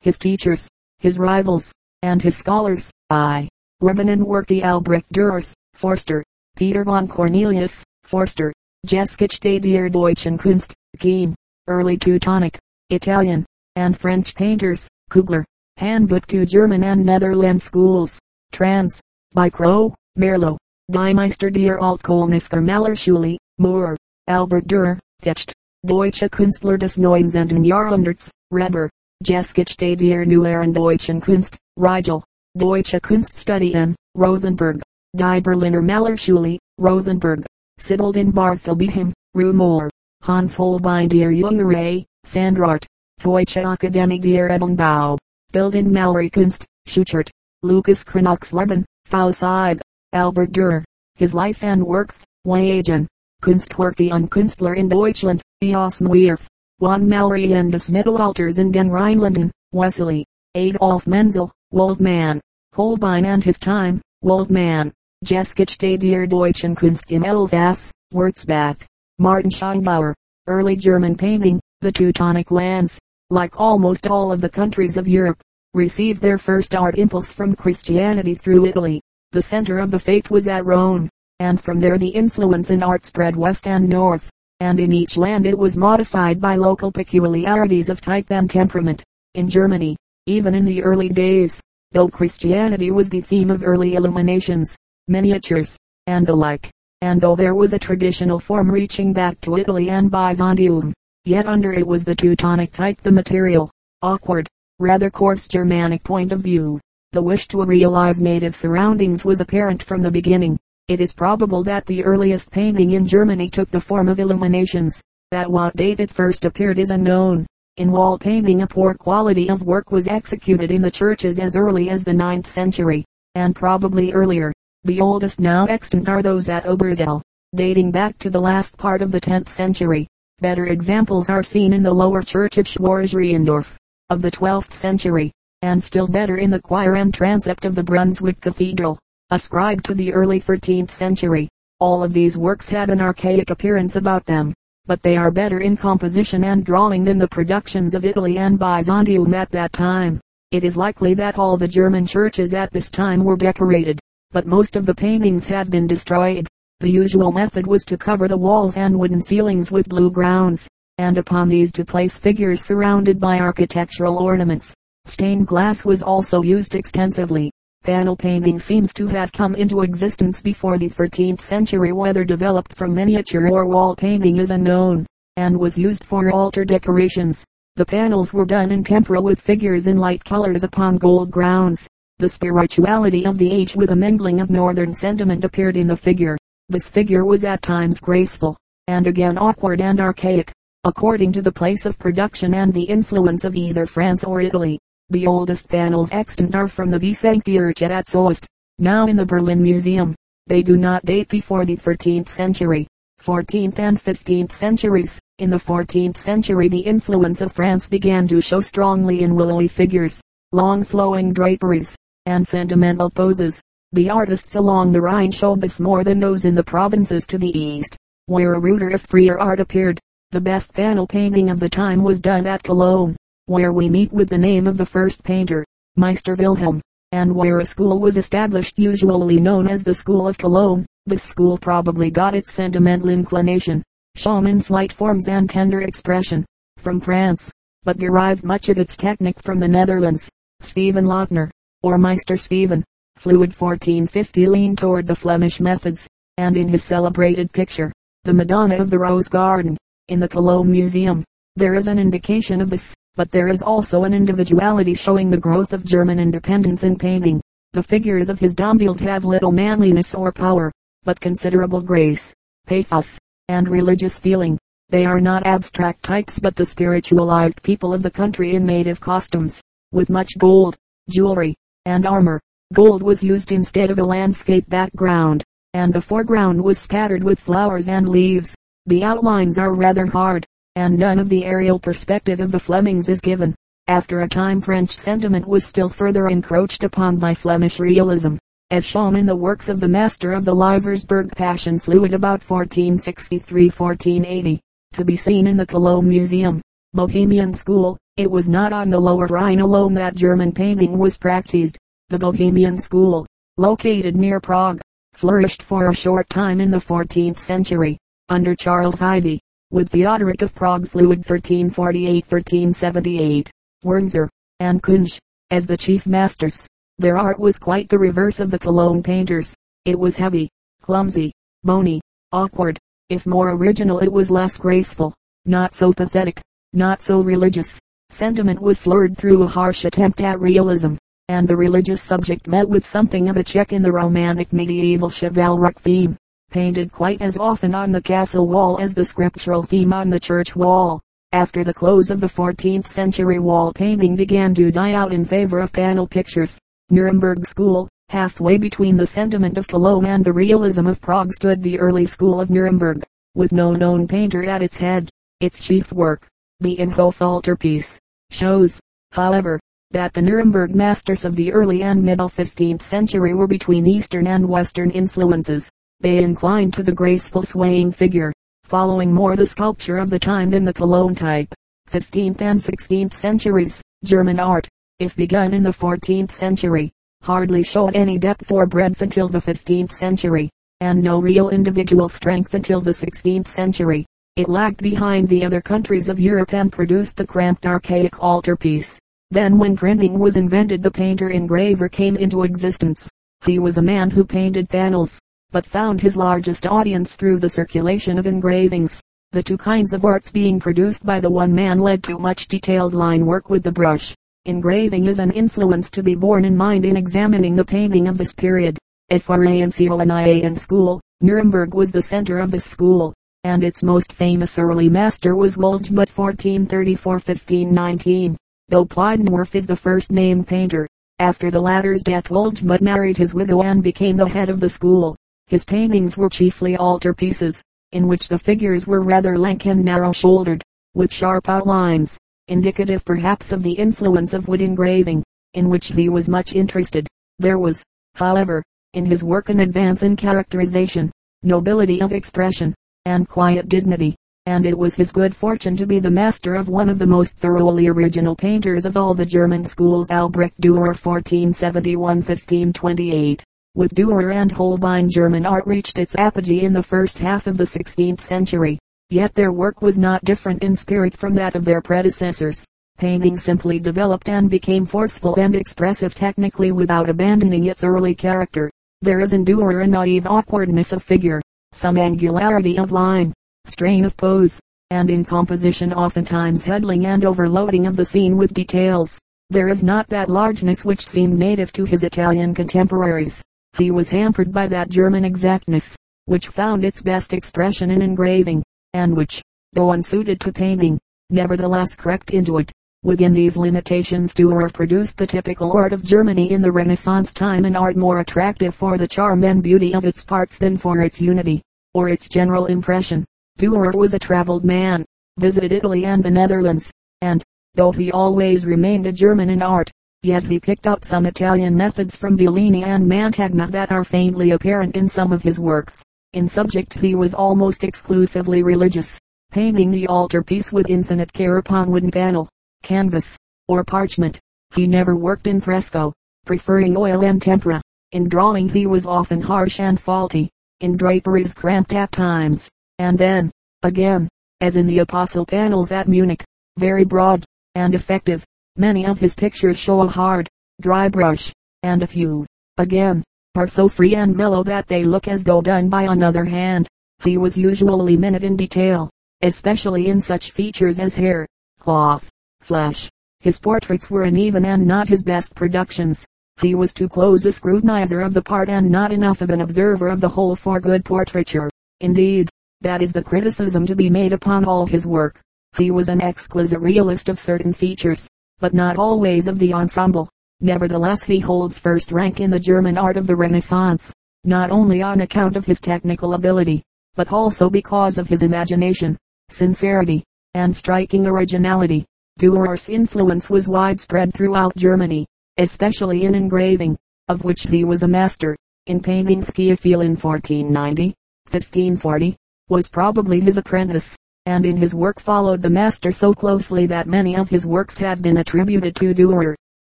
His 0.00 0.18
teachers, 0.18 0.68
his 0.98 1.18
rivals, 1.18 1.72
and 2.02 2.22
his 2.22 2.36
scholars. 2.36 2.90
I. 3.10 3.48
Lebanon 3.80 4.24
Worky 4.24 4.62
Albrecht 4.62 5.12
Dürers, 5.12 5.54
Forster, 5.74 6.24
Peter 6.56 6.84
von 6.84 7.08
Cornelius, 7.08 7.84
Forster, 8.02 8.52
Geschichte 8.86 9.60
der 9.60 9.88
Deutschen 9.88 10.38
Kunst, 10.38 10.74
Keen, 10.98 11.34
Early 11.66 11.96
Teutonic, 11.96 12.58
Italian, 12.90 13.44
and 13.76 13.96
French 13.96 14.34
painters, 14.34 14.88
Kugler, 15.10 15.44
Handbook 15.76 16.26
to 16.26 16.44
German 16.44 16.84
and 16.84 17.04
Netherlands 17.04 17.64
Schools, 17.64 18.18
Trans, 18.50 19.00
by 19.32 19.50
Crowe, 19.50 19.94
Merlo, 20.16 20.56
Die 20.90 21.12
Meister 21.12 21.50
der 21.50 21.78
Altkolnisker 21.78 22.60
Malerschule, 22.62 23.36
Moore, 23.58 23.96
Albert 24.26 24.66
Dürer, 24.66 24.98
Fichte, 25.22 25.52
Deutsche 25.84 26.28
Künstler 26.28 26.78
des 26.78 26.98
19. 26.98 27.62
Jahrhunderts, 27.62 28.30
Reber, 28.50 28.88
Geschichte 29.22 29.96
der 29.96 30.24
Neuen 30.26 30.72
Deutschen 30.72 31.20
Kunst, 31.20 31.56
Rigel, 31.76 32.22
Deutsche 32.56 33.00
Kunststudien, 33.00 33.94
Rosenberg, 34.16 34.80
Die 35.12 35.40
Berliner 35.40 35.82
Malerschule, 35.82 36.58
Rosenberg, 36.80 37.44
Sibolden 37.80 38.32
Barthelbeheim, 38.32 39.12
Rumor, 39.34 39.88
Hans 40.22 40.56
Holbein 40.56 41.08
der 41.08 41.30
Jüngere. 41.30 42.04
Sandrart, 42.28 42.86
Deutsche 43.22 43.64
Akademie 43.64 44.20
der 44.20 44.50
Edelbau, 44.50 45.16
Bilden 45.50 45.90
Malerkunst, 45.90 46.66
Schuchert, 46.86 47.30
Lucas 47.62 48.04
Krenoxleben, 48.04 48.84
Faustig, 49.06 49.80
Albert 50.12 50.52
Dürer, 50.52 50.84
His 51.16 51.32
Life 51.32 51.62
and 51.62 51.82
Works, 51.82 52.24
Wagen, 52.44 53.08
Kunstwerke 53.40 54.12
und 54.12 54.30
Künstler 54.30 54.74
in 54.74 54.90
Deutschland, 54.90 55.40
Eos 55.62 56.02
Weirf, 56.02 56.46
Juan 56.80 57.08
Mallory 57.08 57.54
and 57.54 57.72
the 57.72 57.92
metal 57.92 58.16
in 58.36 58.70
Den 58.70 58.88
Rheinlanden. 58.88 59.50
Wesley, 59.72 60.24
Adolf 60.54 61.08
Menzel, 61.08 61.50
Woltmann, 61.74 62.40
Holbein 62.72 63.24
and 63.24 63.42
his 63.42 63.58
time, 63.58 64.00
Woltmann, 64.22 64.92
Geschichte 65.24 65.98
der 65.98 66.26
Deutschen 66.28 66.76
Kunst 66.76 67.10
im 67.10 67.24
Elsass, 67.24 67.90
Wurzbach, 68.14 68.76
Martin 69.18 69.50
Schongauer, 69.50 70.14
early 70.46 70.76
German 70.76 71.16
painting, 71.16 71.58
the 71.80 71.90
Teutonic 71.90 72.52
lands, 72.52 73.00
like 73.28 73.58
almost 73.58 74.06
all 74.06 74.30
of 74.30 74.40
the 74.40 74.48
countries 74.48 74.96
of 74.96 75.08
Europe, 75.08 75.42
received 75.74 76.22
their 76.22 76.38
first 76.38 76.76
art 76.76 76.96
impulse 76.96 77.32
from 77.32 77.56
Christianity 77.56 78.36
through 78.36 78.66
Italy. 78.66 79.02
The 79.32 79.42
center 79.42 79.80
of 79.80 79.90
the 79.90 79.98
faith 79.98 80.30
was 80.30 80.46
at 80.46 80.64
Rome, 80.64 81.08
and 81.40 81.60
from 81.60 81.80
there 81.80 81.98
the 81.98 82.08
influence 82.08 82.70
in 82.70 82.84
art 82.84 83.04
spread 83.04 83.34
west 83.34 83.66
and 83.66 83.88
north 83.88 84.30
and 84.60 84.80
in 84.80 84.92
each 84.92 85.16
land 85.16 85.46
it 85.46 85.56
was 85.56 85.76
modified 85.76 86.40
by 86.40 86.56
local 86.56 86.90
peculiarities 86.90 87.88
of 87.88 88.00
type 88.00 88.30
and 88.30 88.50
temperament. 88.50 89.02
In 89.34 89.48
Germany, 89.48 89.96
even 90.26 90.54
in 90.54 90.64
the 90.64 90.82
early 90.82 91.08
days, 91.08 91.60
though 91.92 92.08
Christianity 92.08 92.90
was 92.90 93.08
the 93.08 93.20
theme 93.20 93.50
of 93.50 93.64
early 93.64 93.94
illuminations, 93.94 94.76
miniatures, 95.06 95.76
and 96.06 96.26
the 96.26 96.34
like, 96.34 96.70
and 97.00 97.20
though 97.20 97.36
there 97.36 97.54
was 97.54 97.72
a 97.72 97.78
traditional 97.78 98.40
form 98.40 98.70
reaching 98.70 99.12
back 99.12 99.40
to 99.42 99.56
Italy 99.56 99.90
and 99.90 100.10
Byzantium, 100.10 100.92
yet 101.24 101.46
under 101.46 101.72
it 101.72 101.86
was 101.86 102.04
the 102.04 102.14
Teutonic 102.14 102.72
type 102.72 103.00
the 103.00 103.12
material, 103.12 103.70
awkward, 104.02 104.48
rather 104.78 105.10
coarse 105.10 105.46
Germanic 105.46 106.02
point 106.02 106.32
of 106.32 106.40
view. 106.40 106.80
The 107.12 107.22
wish 107.22 107.48
to 107.48 107.64
realize 107.64 108.20
native 108.20 108.54
surroundings 108.54 109.24
was 109.24 109.40
apparent 109.40 109.82
from 109.82 110.02
the 110.02 110.10
beginning. 110.10 110.58
It 110.88 111.02
is 111.02 111.12
probable 111.12 111.62
that 111.64 111.84
the 111.84 112.02
earliest 112.02 112.50
painting 112.50 112.92
in 112.92 113.04
Germany 113.06 113.50
took 113.50 113.70
the 113.70 113.78
form 113.78 114.08
of 114.08 114.18
illuminations. 114.18 115.02
At 115.32 115.50
what 115.50 115.76
date 115.76 116.00
it 116.00 116.08
first 116.08 116.46
appeared 116.46 116.78
is 116.78 116.88
unknown. 116.88 117.46
In 117.76 117.92
wall 117.92 118.18
painting 118.18 118.62
a 118.62 118.66
poor 118.66 118.94
quality 118.94 119.50
of 119.50 119.62
work 119.62 119.92
was 119.92 120.08
executed 120.08 120.70
in 120.70 120.80
the 120.80 120.90
churches 120.90 121.38
as 121.38 121.56
early 121.56 121.90
as 121.90 122.04
the 122.04 122.12
9th 122.12 122.46
century, 122.46 123.04
and 123.34 123.54
probably 123.54 124.14
earlier. 124.14 124.50
The 124.84 125.02
oldest 125.02 125.40
now 125.40 125.66
extant 125.66 126.08
are 126.08 126.22
those 126.22 126.48
at 126.48 126.64
Oberzell, 126.64 127.20
dating 127.54 127.90
back 127.90 128.16
to 128.20 128.30
the 128.30 128.40
last 128.40 128.78
part 128.78 129.02
of 129.02 129.12
the 129.12 129.20
10th 129.20 129.50
century. 129.50 130.08
Better 130.40 130.68
examples 130.68 131.28
are 131.28 131.42
seen 131.42 131.74
in 131.74 131.82
the 131.82 131.92
lower 131.92 132.22
church 132.22 132.56
of 132.56 132.64
Schwarzrheindorf, 132.64 133.76
of 134.08 134.22
the 134.22 134.30
12th 134.30 134.72
century, 134.72 135.32
and 135.60 135.84
still 135.84 136.08
better 136.08 136.38
in 136.38 136.48
the 136.48 136.62
choir 136.62 136.94
and 136.94 137.12
transept 137.12 137.66
of 137.66 137.74
the 137.74 137.82
Brunswick 137.82 138.40
Cathedral, 138.40 138.98
ascribed 139.30 139.84
to 139.84 139.94
the 139.94 140.12
early 140.12 140.40
13th 140.40 140.90
century. 140.90 141.48
All 141.80 142.02
of 142.02 142.12
these 142.12 142.36
works 142.36 142.68
had 142.68 142.90
an 142.90 143.00
archaic 143.00 143.50
appearance 143.50 143.96
about 143.96 144.24
them, 144.24 144.54
but 144.86 145.02
they 145.02 145.16
are 145.16 145.30
better 145.30 145.60
in 145.60 145.76
composition 145.76 146.44
and 146.44 146.64
drawing 146.64 147.04
than 147.04 147.18
the 147.18 147.28
productions 147.28 147.94
of 147.94 148.04
Italy 148.04 148.38
and 148.38 148.58
Byzantium 148.58 149.34
at 149.34 149.50
that 149.50 149.72
time. 149.72 150.20
It 150.50 150.64
is 150.64 150.76
likely 150.76 151.14
that 151.14 151.38
all 151.38 151.56
the 151.56 151.68
German 151.68 152.06
churches 152.06 152.54
at 152.54 152.72
this 152.72 152.90
time 152.90 153.22
were 153.24 153.36
decorated 153.36 154.00
but 154.30 154.46
most 154.46 154.76
of 154.76 154.84
the 154.84 154.94
paintings 154.94 155.46
had 155.46 155.70
been 155.70 155.86
destroyed. 155.86 156.46
The 156.80 156.90
usual 156.90 157.32
method 157.32 157.66
was 157.66 157.84
to 157.86 157.96
cover 157.96 158.28
the 158.28 158.36
walls 158.36 158.76
and 158.76 158.98
wooden 158.98 159.22
ceilings 159.22 159.72
with 159.72 159.88
blue 159.88 160.10
grounds, 160.10 160.68
and 160.98 161.16
upon 161.16 161.48
these 161.48 161.72
to 161.72 161.84
place 161.84 162.18
figures 162.18 162.62
surrounded 162.62 163.18
by 163.18 163.40
architectural 163.40 164.18
ornaments. 164.18 164.74
Stained 165.06 165.46
glass 165.46 165.84
was 165.84 166.02
also 166.02 166.42
used 166.42 166.74
extensively. 166.74 167.50
Panel 167.84 168.16
painting 168.16 168.58
seems 168.58 168.92
to 168.92 169.06
have 169.06 169.32
come 169.32 169.54
into 169.54 169.80
existence 169.80 170.42
before 170.42 170.76
the 170.76 170.90
13th 170.90 171.40
century 171.40 171.92
whether 171.92 172.22
developed 172.22 172.74
from 172.74 172.94
miniature 172.94 173.48
or 173.48 173.64
wall 173.64 173.96
painting 173.96 174.36
is 174.36 174.50
unknown, 174.50 175.06
and 175.36 175.58
was 175.58 175.78
used 175.78 176.04
for 176.04 176.30
altar 176.30 176.64
decorations. 176.64 177.44
The 177.76 177.86
panels 177.86 178.34
were 178.34 178.44
done 178.44 178.72
in 178.72 178.84
tempera 178.84 179.20
with 179.20 179.40
figures 179.40 179.86
in 179.86 179.96
light 179.96 180.22
colors 180.24 180.64
upon 180.64 180.96
gold 180.96 181.30
grounds. 181.30 181.88
The 182.18 182.28
spirituality 182.28 183.24
of 183.24 183.38
the 183.38 183.50
age 183.50 183.76
with 183.76 183.90
a 183.90 183.96
mingling 183.96 184.40
of 184.40 184.50
northern 184.50 184.92
sentiment 184.92 185.44
appeared 185.44 185.76
in 185.76 185.86
the 185.86 185.96
figure. 185.96 186.36
This 186.68 186.88
figure 186.88 187.24
was 187.24 187.44
at 187.44 187.62
times 187.62 188.00
graceful, 188.00 188.56
and 188.88 189.06
again 189.06 189.38
awkward 189.38 189.80
and 189.80 190.00
archaic, 190.00 190.52
according 190.84 191.32
to 191.32 191.42
the 191.42 191.52
place 191.52 191.86
of 191.86 191.98
production 191.98 192.54
and 192.54 192.72
the 192.72 192.82
influence 192.82 193.44
of 193.44 193.54
either 193.56 193.86
France 193.86 194.24
or 194.24 194.40
Italy. 194.40 194.78
The 195.10 195.26
oldest 195.26 195.70
panels 195.70 196.12
extant 196.12 196.54
are 196.54 196.68
from 196.68 196.90
the 196.90 196.98
Wiesenkirche 196.98 197.80
at 197.80 198.06
Soest, 198.06 198.46
now 198.78 199.06
in 199.06 199.16
the 199.16 199.24
Berlin 199.24 199.62
Museum. 199.62 200.14
They 200.48 200.62
do 200.62 200.76
not 200.76 201.06
date 201.06 201.30
before 201.30 201.64
the 201.64 201.78
13th 201.78 202.28
century, 202.28 202.86
14th 203.22 203.78
and 203.78 203.96
15th 203.96 204.52
centuries. 204.52 205.18
In 205.38 205.48
the 205.48 205.56
14th 205.56 206.18
century 206.18 206.68
the 206.68 206.80
influence 206.80 207.40
of 207.40 207.54
France 207.54 207.88
began 207.88 208.28
to 208.28 208.42
show 208.42 208.60
strongly 208.60 209.22
in 209.22 209.34
willowy 209.34 209.66
figures, 209.66 210.20
long 210.52 210.84
flowing 210.84 211.32
draperies, 211.32 211.96
and 212.26 212.46
sentimental 212.46 213.08
poses. 213.08 213.62
The 213.92 214.10
artists 214.10 214.56
along 214.56 214.92
the 214.92 215.00
Rhine 215.00 215.30
showed 215.30 215.62
this 215.62 215.80
more 215.80 216.04
than 216.04 216.20
those 216.20 216.44
in 216.44 216.54
the 216.54 216.62
provinces 216.62 217.26
to 217.28 217.38
the 217.38 217.58
east, 217.58 217.96
where 218.26 218.52
a 218.52 218.60
ruder 218.60 218.90
if 218.90 219.00
freer 219.00 219.38
art 219.38 219.58
appeared. 219.58 219.98
The 220.32 220.40
best 220.42 220.74
panel 220.74 221.06
painting 221.06 221.48
of 221.48 221.60
the 221.60 221.70
time 221.70 222.02
was 222.02 222.20
done 222.20 222.46
at 222.46 222.62
Cologne, 222.62 223.16
where 223.48 223.72
we 223.72 223.88
meet 223.88 224.12
with 224.12 224.28
the 224.28 224.36
name 224.36 224.66
of 224.66 224.76
the 224.76 224.84
first 224.84 225.24
painter, 225.24 225.64
Meister 225.96 226.34
Wilhelm, 226.34 226.82
and 227.12 227.34
where 227.34 227.60
a 227.60 227.64
school 227.64 227.98
was 227.98 228.18
established 228.18 228.78
usually 228.78 229.40
known 229.40 229.68
as 229.68 229.82
the 229.82 229.94
School 229.94 230.28
of 230.28 230.36
Cologne. 230.36 230.84
This 231.06 231.22
school 231.22 231.56
probably 231.56 232.10
got 232.10 232.34
its 232.34 232.52
sentimental 232.52 233.08
inclination, 233.08 233.82
shown 234.16 234.46
in 234.46 234.60
slight 234.60 234.92
forms 234.92 235.28
and 235.28 235.48
tender 235.48 235.80
expression, 235.80 236.44
from 236.76 237.00
France, 237.00 237.50
but 237.84 237.96
derived 237.96 238.44
much 238.44 238.68
of 238.68 238.76
its 238.76 238.98
technique 238.98 239.42
from 239.42 239.58
the 239.58 239.68
Netherlands. 239.68 240.28
Stephen 240.60 241.06
Lochner, 241.06 241.48
or 241.82 241.96
Meister 241.96 242.36
Stephen, 242.36 242.84
Fluid 243.16 243.54
1450 243.54 244.46
leaned 244.46 244.76
toward 244.76 245.06
the 245.06 245.16
Flemish 245.16 245.58
methods, 245.58 246.06
and 246.36 246.54
in 246.54 246.68
his 246.68 246.84
celebrated 246.84 247.50
picture, 247.52 247.92
The 248.24 248.34
Madonna 248.34 248.76
of 248.76 248.90
the 248.90 248.98
Rose 248.98 249.28
Garden, 249.28 249.78
in 250.08 250.20
the 250.20 250.28
Cologne 250.28 250.70
Museum, 250.70 251.24
there 251.56 251.74
is 251.74 251.88
an 251.88 251.98
indication 251.98 252.60
of 252.60 252.70
this, 252.70 252.94
but 253.18 253.32
there 253.32 253.48
is 253.48 253.62
also 253.62 254.04
an 254.04 254.14
individuality 254.14 254.94
showing 254.94 255.28
the 255.28 255.36
growth 255.36 255.72
of 255.72 255.84
German 255.84 256.20
independence 256.20 256.84
in 256.84 256.96
painting. 256.96 257.40
The 257.72 257.82
figures 257.82 258.30
of 258.30 258.38
his 258.38 258.54
Dombild 258.54 259.00
have 259.00 259.24
little 259.24 259.50
manliness 259.50 260.14
or 260.14 260.30
power, 260.30 260.70
but 261.02 261.18
considerable 261.18 261.82
grace, 261.82 262.32
pathos, 262.68 263.18
and 263.48 263.68
religious 263.68 264.20
feeling. 264.20 264.56
They 264.90 265.04
are 265.04 265.20
not 265.20 265.44
abstract 265.44 266.04
types 266.04 266.38
but 266.38 266.54
the 266.54 266.64
spiritualized 266.64 267.60
people 267.64 267.92
of 267.92 268.04
the 268.04 268.10
country 268.10 268.54
in 268.54 268.64
native 268.64 269.00
costumes, 269.00 269.60
with 269.90 270.10
much 270.10 270.38
gold, 270.38 270.76
jewelry, 271.10 271.56
and 271.86 272.06
armor. 272.06 272.40
Gold 272.72 273.02
was 273.02 273.20
used 273.20 273.50
instead 273.50 273.90
of 273.90 273.98
a 273.98 274.04
landscape 274.04 274.68
background, 274.68 275.42
and 275.74 275.92
the 275.92 276.00
foreground 276.00 276.62
was 276.62 276.78
scattered 276.78 277.24
with 277.24 277.40
flowers 277.40 277.88
and 277.88 278.08
leaves. 278.08 278.54
The 278.86 279.02
outlines 279.02 279.58
are 279.58 279.74
rather 279.74 280.06
hard, 280.06 280.46
and 280.78 280.96
none 280.96 281.18
of 281.18 281.28
the 281.28 281.44
aerial 281.44 281.80
perspective 281.80 282.38
of 282.38 282.52
the 282.52 282.60
Flemings 282.60 283.08
is 283.08 283.20
given. 283.20 283.52
After 283.88 284.20
a 284.20 284.28
time 284.28 284.60
French 284.60 284.92
sentiment 284.92 285.48
was 285.48 285.66
still 285.66 285.88
further 285.88 286.28
encroached 286.28 286.84
upon 286.84 287.16
by 287.16 287.34
Flemish 287.34 287.80
realism, 287.80 288.36
as 288.70 288.86
shown 288.86 289.16
in 289.16 289.26
the 289.26 289.34
works 289.34 289.68
of 289.68 289.80
the 289.80 289.88
master 289.88 290.32
of 290.32 290.44
the 290.44 290.54
Lyversberg 290.54 291.34
Passion 291.34 291.80
Fluid 291.80 292.14
about 292.14 292.42
1463-1480, 292.42 294.60
to 294.92 295.04
be 295.04 295.16
seen 295.16 295.48
in 295.48 295.56
the 295.56 295.66
Cologne 295.66 296.08
Museum. 296.08 296.62
Bohemian 296.92 297.52
School, 297.52 297.98
it 298.16 298.30
was 298.30 298.48
not 298.48 298.72
on 298.72 298.88
the 298.88 299.00
Lower 299.00 299.26
Rhine 299.26 299.58
alone 299.58 299.94
that 299.94 300.14
German 300.14 300.52
painting 300.52 300.96
was 300.96 301.18
practiced. 301.18 301.76
The 302.08 302.20
Bohemian 302.20 302.78
School, 302.78 303.26
located 303.56 304.14
near 304.14 304.38
Prague, 304.38 304.80
flourished 305.12 305.62
for 305.62 305.88
a 305.88 305.94
short 305.94 306.30
time 306.30 306.60
in 306.60 306.70
the 306.70 306.78
14th 306.78 307.40
century, 307.40 307.98
under 308.28 308.54
Charles 308.54 309.02
Ivy, 309.02 309.40
with 309.70 309.90
Theodoric 309.90 310.40
of 310.40 310.54
Prague 310.54 310.88
Fluid 310.88 311.20
1348-1378, 311.22 313.50
Wurmser, 313.84 314.26
and 314.60 314.82
Kunsch, 314.82 315.18
as 315.50 315.66
the 315.66 315.76
chief 315.76 316.06
masters. 316.06 316.66
Their 316.96 317.18
art 317.18 317.38
was 317.38 317.58
quite 317.58 317.90
the 317.90 317.98
reverse 317.98 318.40
of 318.40 318.50
the 318.50 318.58
Cologne 318.58 319.02
painters. 319.02 319.54
It 319.84 319.98
was 319.98 320.16
heavy, 320.16 320.48
clumsy, 320.80 321.32
bony, 321.64 322.00
awkward. 322.32 322.78
If 323.10 323.26
more 323.26 323.50
original 323.50 323.98
it 323.98 324.10
was 324.10 324.30
less 324.30 324.56
graceful, 324.56 325.12
not 325.44 325.74
so 325.74 325.92
pathetic, 325.92 326.40
not 326.72 327.02
so 327.02 327.20
religious. 327.20 327.78
Sentiment 328.08 328.62
was 328.62 328.78
slurred 328.78 329.18
through 329.18 329.42
a 329.42 329.48
harsh 329.48 329.84
attempt 329.84 330.22
at 330.22 330.40
realism, 330.40 330.94
and 331.28 331.46
the 331.46 331.56
religious 331.56 332.00
subject 332.00 332.48
met 332.48 332.66
with 332.66 332.86
something 332.86 333.28
of 333.28 333.36
a 333.36 333.44
check 333.44 333.74
in 333.74 333.82
the 333.82 333.92
romantic 333.92 334.50
medieval 334.50 335.10
chivalric 335.10 335.78
theme, 335.78 336.16
painted 336.50 336.90
quite 336.90 337.20
as 337.20 337.36
often 337.36 337.74
on 337.74 337.92
the 337.92 338.00
castle 338.00 338.48
wall 338.48 338.78
as 338.80 338.94
the 338.94 339.04
scriptural 339.04 339.62
theme 339.62 339.92
on 339.92 340.10
the 340.10 340.20
church 340.20 340.56
wall. 340.56 341.00
After 341.32 341.62
the 341.62 341.74
close 341.74 342.10
of 342.10 342.20
the 342.20 342.26
14th 342.26 342.86
century 342.86 343.38
wall 343.38 343.72
painting 343.72 344.16
began 344.16 344.54
to 344.54 344.70
die 344.70 344.94
out 344.94 345.12
in 345.12 345.24
favor 345.24 345.58
of 345.58 345.72
panel 345.72 346.06
pictures. 346.06 346.58
Nuremberg 346.90 347.46
School, 347.46 347.86
halfway 348.08 348.56
between 348.56 348.96
the 348.96 349.06
sentiment 349.06 349.58
of 349.58 349.68
Cologne 349.68 350.06
and 350.06 350.24
the 350.24 350.32
realism 350.32 350.86
of 350.86 351.02
Prague 351.02 351.32
stood 351.34 351.62
the 351.62 351.78
early 351.78 352.06
school 352.06 352.40
of 352.40 352.48
Nuremberg, 352.48 353.04
with 353.34 353.52
no 353.52 353.72
known 353.72 354.08
painter 354.08 354.48
at 354.48 354.62
its 354.62 354.78
head. 354.78 355.10
Its 355.40 355.62
chief 355.62 355.92
work, 355.92 356.26
the 356.60 356.78
Imhof 356.78 357.20
altarpiece, 357.20 358.00
shows, 358.30 358.80
however, 359.12 359.60
that 359.90 360.14
the 360.14 360.22
Nuremberg 360.22 360.74
masters 360.74 361.24
of 361.24 361.36
the 361.36 361.52
early 361.52 361.82
and 361.82 362.02
middle 362.02 362.28
15th 362.28 362.82
century 362.82 363.34
were 363.34 363.46
between 363.46 363.86
Eastern 363.86 364.26
and 364.26 364.48
Western 364.48 364.90
influences. 364.90 365.70
They 366.00 366.18
inclined 366.18 366.74
to 366.74 366.84
the 366.84 366.92
graceful 366.92 367.42
swaying 367.42 367.90
figure, 367.90 368.32
following 368.62 369.12
more 369.12 369.34
the 369.34 369.46
sculpture 369.46 369.98
of 369.98 370.10
the 370.10 370.18
time 370.18 370.50
than 370.50 370.64
the 370.64 370.72
Cologne 370.72 371.16
type. 371.16 371.52
15th 371.90 372.40
and 372.40 372.60
16th 372.60 373.14
centuries, 373.14 373.82
German 374.04 374.38
art, 374.38 374.68
if 375.00 375.16
begun 375.16 375.54
in 375.54 375.64
the 375.64 375.70
14th 375.70 376.30
century, 376.30 376.92
hardly 377.22 377.64
showed 377.64 377.96
any 377.96 378.16
depth 378.16 378.52
or 378.52 378.64
breadth 378.64 379.02
until 379.02 379.26
the 379.26 379.40
15th 379.40 379.90
century, 379.90 380.50
and 380.80 381.02
no 381.02 381.20
real 381.20 381.50
individual 381.50 382.08
strength 382.08 382.54
until 382.54 382.80
the 382.80 382.92
16th 382.92 383.48
century. 383.48 384.06
It 384.36 384.48
lagged 384.48 384.80
behind 384.80 385.28
the 385.28 385.44
other 385.44 385.60
countries 385.60 386.08
of 386.08 386.20
Europe 386.20 386.54
and 386.54 386.72
produced 386.72 387.16
the 387.16 387.26
cramped 387.26 387.66
archaic 387.66 388.20
altarpiece. 388.20 389.00
Then 389.32 389.58
when 389.58 389.76
printing 389.76 390.16
was 390.20 390.36
invented 390.36 390.80
the 390.80 390.92
painter 390.92 391.30
engraver 391.30 391.88
came 391.88 392.16
into 392.16 392.44
existence. 392.44 393.08
He 393.44 393.58
was 393.58 393.78
a 393.78 393.82
man 393.82 394.10
who 394.10 394.24
painted 394.24 394.68
panels, 394.68 395.18
but 395.50 395.66
found 395.66 396.00
his 396.00 396.16
largest 396.16 396.66
audience 396.66 397.16
through 397.16 397.38
the 397.38 397.48
circulation 397.48 398.18
of 398.18 398.26
engravings. 398.26 399.00
The 399.32 399.42
two 399.42 399.58
kinds 399.58 399.92
of 399.92 400.04
arts 400.04 400.30
being 400.30 400.58
produced 400.58 401.04
by 401.04 401.20
the 401.20 401.30
one 401.30 401.54
man 401.54 401.78
led 401.78 402.02
to 402.04 402.18
much 402.18 402.48
detailed 402.48 402.94
line 402.94 403.26
work 403.26 403.50
with 403.50 403.62
the 403.62 403.72
brush. 403.72 404.14
Engraving 404.46 405.06
is 405.06 405.18
an 405.18 405.30
influence 405.32 405.90
to 405.90 406.02
be 406.02 406.14
borne 406.14 406.46
in 406.46 406.56
mind 406.56 406.86
in 406.86 406.96
examining 406.96 407.54
the 407.54 407.64
painting 407.64 408.08
of 408.08 408.16
this 408.16 408.32
period. 408.32 408.78
At 409.10 409.20
Franconian 409.20 410.56
school, 410.56 411.00
Nuremberg 411.20 411.74
was 411.74 411.92
the 411.92 412.00
center 412.00 412.38
of 412.38 412.50
this 412.50 412.64
school, 412.64 413.12
and 413.44 413.62
its 413.62 413.82
most 413.82 414.12
famous 414.12 414.58
early 414.58 414.88
master 414.88 415.36
was 415.36 415.56
Wolgemut 415.56 416.08
1434-1519. 416.08 418.36
Though 418.68 418.86
Pleydenwurff 418.86 419.54
is 419.54 419.66
the 419.66 419.76
first 419.76 420.10
named 420.10 420.46
painter, 420.46 420.88
after 421.18 421.50
the 421.50 421.60
latter's 421.60 422.02
death 422.02 422.28
Wolgemut 422.28 422.80
married 422.80 423.18
his 423.18 423.34
widow 423.34 423.62
and 423.62 423.82
became 423.82 424.16
the 424.16 424.28
head 424.28 424.48
of 424.48 424.60
the 424.60 424.70
school. 424.70 425.17
His 425.48 425.64
paintings 425.64 426.16
were 426.18 426.28
chiefly 426.28 426.76
altarpieces, 426.76 427.62
in 427.92 428.06
which 428.06 428.28
the 428.28 428.38
figures 428.38 428.86
were 428.86 429.00
rather 429.00 429.38
lank 429.38 429.64
and 429.64 429.82
narrow-shouldered, 429.82 430.62
with 430.92 431.10
sharp 431.10 431.48
outlines, 431.48 432.18
indicative 432.48 433.02
perhaps 433.02 433.50
of 433.50 433.62
the 433.62 433.72
influence 433.72 434.34
of 434.34 434.46
wood 434.46 434.60
engraving, 434.60 435.24
in 435.54 435.70
which 435.70 435.92
he 435.92 436.10
was 436.10 436.28
much 436.28 436.54
interested. 436.54 437.08
There 437.38 437.58
was, 437.58 437.82
however, 438.14 438.62
in 438.92 439.06
his 439.06 439.24
work 439.24 439.48
an 439.48 439.60
advance 439.60 440.02
in 440.02 440.16
characterization, 440.16 441.10
nobility 441.42 442.02
of 442.02 442.12
expression, 442.12 442.74
and 443.06 443.26
quiet 443.26 443.70
dignity, 443.70 444.16
and 444.44 444.66
it 444.66 444.76
was 444.76 444.96
his 444.96 445.10
good 445.10 445.34
fortune 445.34 445.78
to 445.78 445.86
be 445.86 445.98
the 445.98 446.10
master 446.10 446.56
of 446.56 446.68
one 446.68 446.90
of 446.90 446.98
the 446.98 447.06
most 447.06 447.38
thoroughly 447.38 447.86
original 447.86 448.36
painters 448.36 448.84
of 448.84 448.98
all 448.98 449.14
the 449.14 449.24
German 449.24 449.64
schools 449.64 450.10
Albrecht 450.10 450.60
Dürer 450.60 450.94
1471-1528. 450.94 453.44
With 453.78 453.94
Dürer 453.94 454.34
and 454.34 454.50
Holbein 454.50 455.08
German 455.08 455.46
art 455.46 455.64
reached 455.64 456.00
its 456.00 456.16
apogee 456.16 456.62
in 456.62 456.72
the 456.72 456.82
first 456.82 457.20
half 457.20 457.46
of 457.46 457.56
the 457.56 457.62
16th 457.62 458.20
century. 458.20 458.76
Yet 459.08 459.36
their 459.36 459.52
work 459.52 459.82
was 459.82 459.96
not 459.96 460.24
different 460.24 460.64
in 460.64 460.74
spirit 460.74 461.16
from 461.16 461.32
that 461.34 461.54
of 461.54 461.64
their 461.64 461.80
predecessors. 461.80 462.64
Painting 462.98 463.36
simply 463.36 463.78
developed 463.78 464.28
and 464.28 464.50
became 464.50 464.84
forceful 464.84 465.36
and 465.36 465.54
expressive 465.54 466.12
technically 466.12 466.72
without 466.72 467.08
abandoning 467.08 467.66
its 467.66 467.84
early 467.84 468.16
character. 468.16 468.68
There 469.00 469.20
is 469.20 469.32
in 469.32 469.44
Dürer 469.44 469.84
a 469.84 469.86
naive 469.86 470.26
awkwardness 470.26 470.92
of 470.92 471.04
figure, 471.04 471.40
some 471.70 471.96
angularity 471.96 472.80
of 472.80 472.90
line, 472.90 473.32
strain 473.66 474.04
of 474.04 474.16
pose, 474.16 474.58
and 474.90 475.08
in 475.08 475.24
composition 475.24 475.92
oftentimes 475.92 476.64
headling 476.64 477.06
and 477.06 477.24
overloading 477.24 477.86
of 477.86 477.94
the 477.94 478.04
scene 478.04 478.36
with 478.36 478.52
details. 478.52 479.20
There 479.50 479.68
is 479.68 479.84
not 479.84 480.08
that 480.08 480.28
largeness 480.28 480.84
which 480.84 481.06
seemed 481.06 481.38
native 481.38 481.70
to 481.74 481.84
his 481.84 482.02
Italian 482.02 482.56
contemporaries. 482.56 483.40
He 483.76 483.90
was 483.90 484.08
hampered 484.08 484.52
by 484.52 484.66
that 484.68 484.88
German 484.88 485.24
exactness, 485.24 485.96
which 486.24 486.48
found 486.48 486.84
its 486.84 487.02
best 487.02 487.32
expression 487.32 487.90
in 487.90 488.02
engraving, 488.02 488.62
and 488.92 489.16
which, 489.16 489.42
though 489.72 489.92
unsuited 489.92 490.40
to 490.40 490.52
painting, 490.52 490.98
nevertheless 491.30 491.94
crept 491.94 492.30
into 492.30 492.58
it. 492.58 492.72
Within 493.04 493.32
these 493.32 493.56
limitations 493.56 494.34
Dürer 494.34 494.72
produced 494.72 495.18
the 495.18 495.26
typical 495.26 495.70
art 495.72 495.92
of 495.92 496.02
Germany 496.02 496.50
in 496.50 496.60
the 496.60 496.72
Renaissance 496.72 497.32
time 497.32 497.64
an 497.64 497.76
art 497.76 497.96
more 497.96 498.18
attractive 498.18 498.74
for 498.74 498.98
the 498.98 499.06
charm 499.06 499.44
and 499.44 499.62
beauty 499.62 499.94
of 499.94 500.04
its 500.04 500.24
parts 500.24 500.58
than 500.58 500.76
for 500.76 501.00
its 501.00 501.20
unity, 501.20 501.62
or 501.94 502.08
its 502.08 502.28
general 502.28 502.66
impression. 502.66 503.24
Dürer 503.58 503.94
was 503.94 504.14
a 504.14 504.18
traveled 504.18 504.64
man, 504.64 505.04
visited 505.36 505.72
Italy 505.72 506.04
and 506.04 506.24
the 506.24 506.30
Netherlands, 506.30 506.90
and, 507.20 507.44
though 507.74 507.92
he 507.92 508.10
always 508.10 508.66
remained 508.66 509.06
a 509.06 509.12
German 509.12 509.48
in 509.48 509.62
art, 509.62 509.90
Yet 510.22 510.42
he 510.42 510.58
picked 510.58 510.88
up 510.88 511.04
some 511.04 511.26
Italian 511.26 511.76
methods 511.76 512.16
from 512.16 512.36
Bellini 512.36 512.82
and 512.82 513.06
Mantegna 513.06 513.70
that 513.70 513.92
are 513.92 514.02
faintly 514.02 514.50
apparent 514.50 514.96
in 514.96 515.08
some 515.08 515.32
of 515.32 515.42
his 515.42 515.60
works. 515.60 516.02
In 516.32 516.48
subject 516.48 516.94
he 516.94 517.14
was 517.14 517.34
almost 517.34 517.84
exclusively 517.84 518.64
religious, 518.64 519.18
painting 519.52 519.92
the 519.92 520.08
altarpiece 520.08 520.72
with 520.72 520.90
infinite 520.90 521.32
care 521.32 521.58
upon 521.58 521.90
wooden 521.90 522.10
panel, 522.10 522.48
canvas, 522.82 523.36
or 523.68 523.84
parchment. 523.84 524.40
He 524.74 524.86
never 524.86 525.14
worked 525.14 525.46
in 525.46 525.60
fresco, 525.60 526.12
preferring 526.44 526.96
oil 526.96 527.24
and 527.24 527.40
tempera. 527.40 527.80
In 528.12 528.28
drawing 528.28 528.68
he 528.68 528.86
was 528.86 529.06
often 529.06 529.40
harsh 529.40 529.78
and 529.78 530.00
faulty, 530.00 530.50
in 530.80 530.96
draperies 530.96 531.54
cramped 531.54 531.92
at 531.92 532.10
times, 532.10 532.68
and 532.98 533.16
then, 533.16 533.52
again, 533.82 534.28
as 534.60 534.76
in 534.76 534.86
the 534.86 534.98
apostle 534.98 535.46
panels 535.46 535.92
at 535.92 536.08
Munich, 536.08 536.42
very 536.76 537.04
broad, 537.04 537.44
and 537.74 537.94
effective. 537.94 538.44
Many 538.80 539.06
of 539.06 539.18
his 539.18 539.34
pictures 539.34 539.76
show 539.76 540.02
a 540.02 540.06
hard, 540.06 540.48
dry 540.80 541.08
brush, 541.08 541.52
and 541.82 542.00
a 542.00 542.06
few, 542.06 542.46
again, 542.76 543.24
are 543.56 543.66
so 543.66 543.88
free 543.88 544.14
and 544.14 544.36
mellow 544.36 544.62
that 544.62 544.86
they 544.86 545.02
look 545.02 545.26
as 545.26 545.42
though 545.42 545.60
done 545.60 545.88
by 545.88 546.04
another 546.04 546.44
hand. 546.44 546.86
He 547.24 547.38
was 547.38 547.58
usually 547.58 548.16
minute 548.16 548.44
in 548.44 548.56
detail, 548.56 549.10
especially 549.42 550.06
in 550.06 550.20
such 550.20 550.52
features 550.52 551.00
as 551.00 551.16
hair, 551.16 551.44
cloth, 551.80 552.30
flesh. 552.60 553.08
His 553.40 553.58
portraits 553.58 554.10
were 554.10 554.22
uneven 554.22 554.64
and 554.64 554.86
not 554.86 555.08
his 555.08 555.24
best 555.24 555.56
productions. 555.56 556.24
He 556.60 556.76
was 556.76 556.94
too 556.94 557.08
close 557.08 557.46
a 557.46 557.48
scrutinizer 557.48 558.24
of 558.24 558.32
the 558.32 558.42
part 558.42 558.68
and 558.68 558.88
not 558.88 559.10
enough 559.10 559.40
of 559.40 559.50
an 559.50 559.60
observer 559.60 560.06
of 560.06 560.20
the 560.20 560.28
whole 560.28 560.54
for 560.54 560.78
good 560.78 561.04
portraiture. 561.04 561.68
Indeed, 562.00 562.48
that 562.82 563.02
is 563.02 563.12
the 563.12 563.24
criticism 563.24 563.86
to 563.86 563.96
be 563.96 564.08
made 564.08 564.32
upon 564.32 564.64
all 564.64 564.86
his 564.86 565.04
work. 565.04 565.40
He 565.76 565.90
was 565.90 566.08
an 566.08 566.20
exquisite 566.20 566.78
realist 566.78 567.28
of 567.28 567.40
certain 567.40 567.72
features, 567.72 568.28
but 568.60 568.74
not 568.74 568.96
always 568.96 569.46
of 569.46 569.58
the 569.58 569.72
ensemble. 569.72 570.28
Nevertheless 570.60 571.22
he 571.22 571.38
holds 571.38 571.78
first 571.78 572.10
rank 572.10 572.40
in 572.40 572.50
the 572.50 572.58
German 572.58 572.98
art 572.98 573.16
of 573.16 573.26
the 573.26 573.36
Renaissance, 573.36 574.12
not 574.44 574.70
only 574.70 575.02
on 575.02 575.20
account 575.20 575.56
of 575.56 575.64
his 575.64 575.80
technical 575.80 576.34
ability, 576.34 576.82
but 577.14 577.32
also 577.32 577.70
because 577.70 578.18
of 578.18 578.28
his 578.28 578.42
imagination, 578.42 579.16
sincerity, 579.48 580.24
and 580.54 580.74
striking 580.74 581.26
originality. 581.26 582.04
Dürer's 582.38 582.88
influence 582.88 583.50
was 583.50 583.68
widespread 583.68 584.32
throughout 584.34 584.76
Germany, 584.76 585.26
especially 585.56 586.24
in 586.24 586.34
engraving, 586.34 586.96
of 587.28 587.44
which 587.44 587.62
he 587.62 587.84
was 587.84 588.02
a 588.02 588.08
master. 588.08 588.56
In 588.86 589.00
painting 589.00 589.40
Schiaffino 589.40 590.04
in 590.04 590.16
1490, 590.16 591.14
1540, 591.50 592.36
was 592.68 592.88
probably 592.88 593.40
his 593.40 593.58
apprentice 593.58 594.16
and 594.48 594.64
in 594.64 594.78
his 594.78 594.94
work 594.94 595.20
followed 595.20 595.60
the 595.60 595.68
master 595.68 596.10
so 596.10 596.32
closely 596.32 596.86
that 596.86 597.06
many 597.06 597.36
of 597.36 597.50
his 597.50 597.66
works 597.66 597.98
have 597.98 598.22
been 598.22 598.38
attributed 598.38 598.96
to 598.96 599.12
Dürer. 599.12 599.54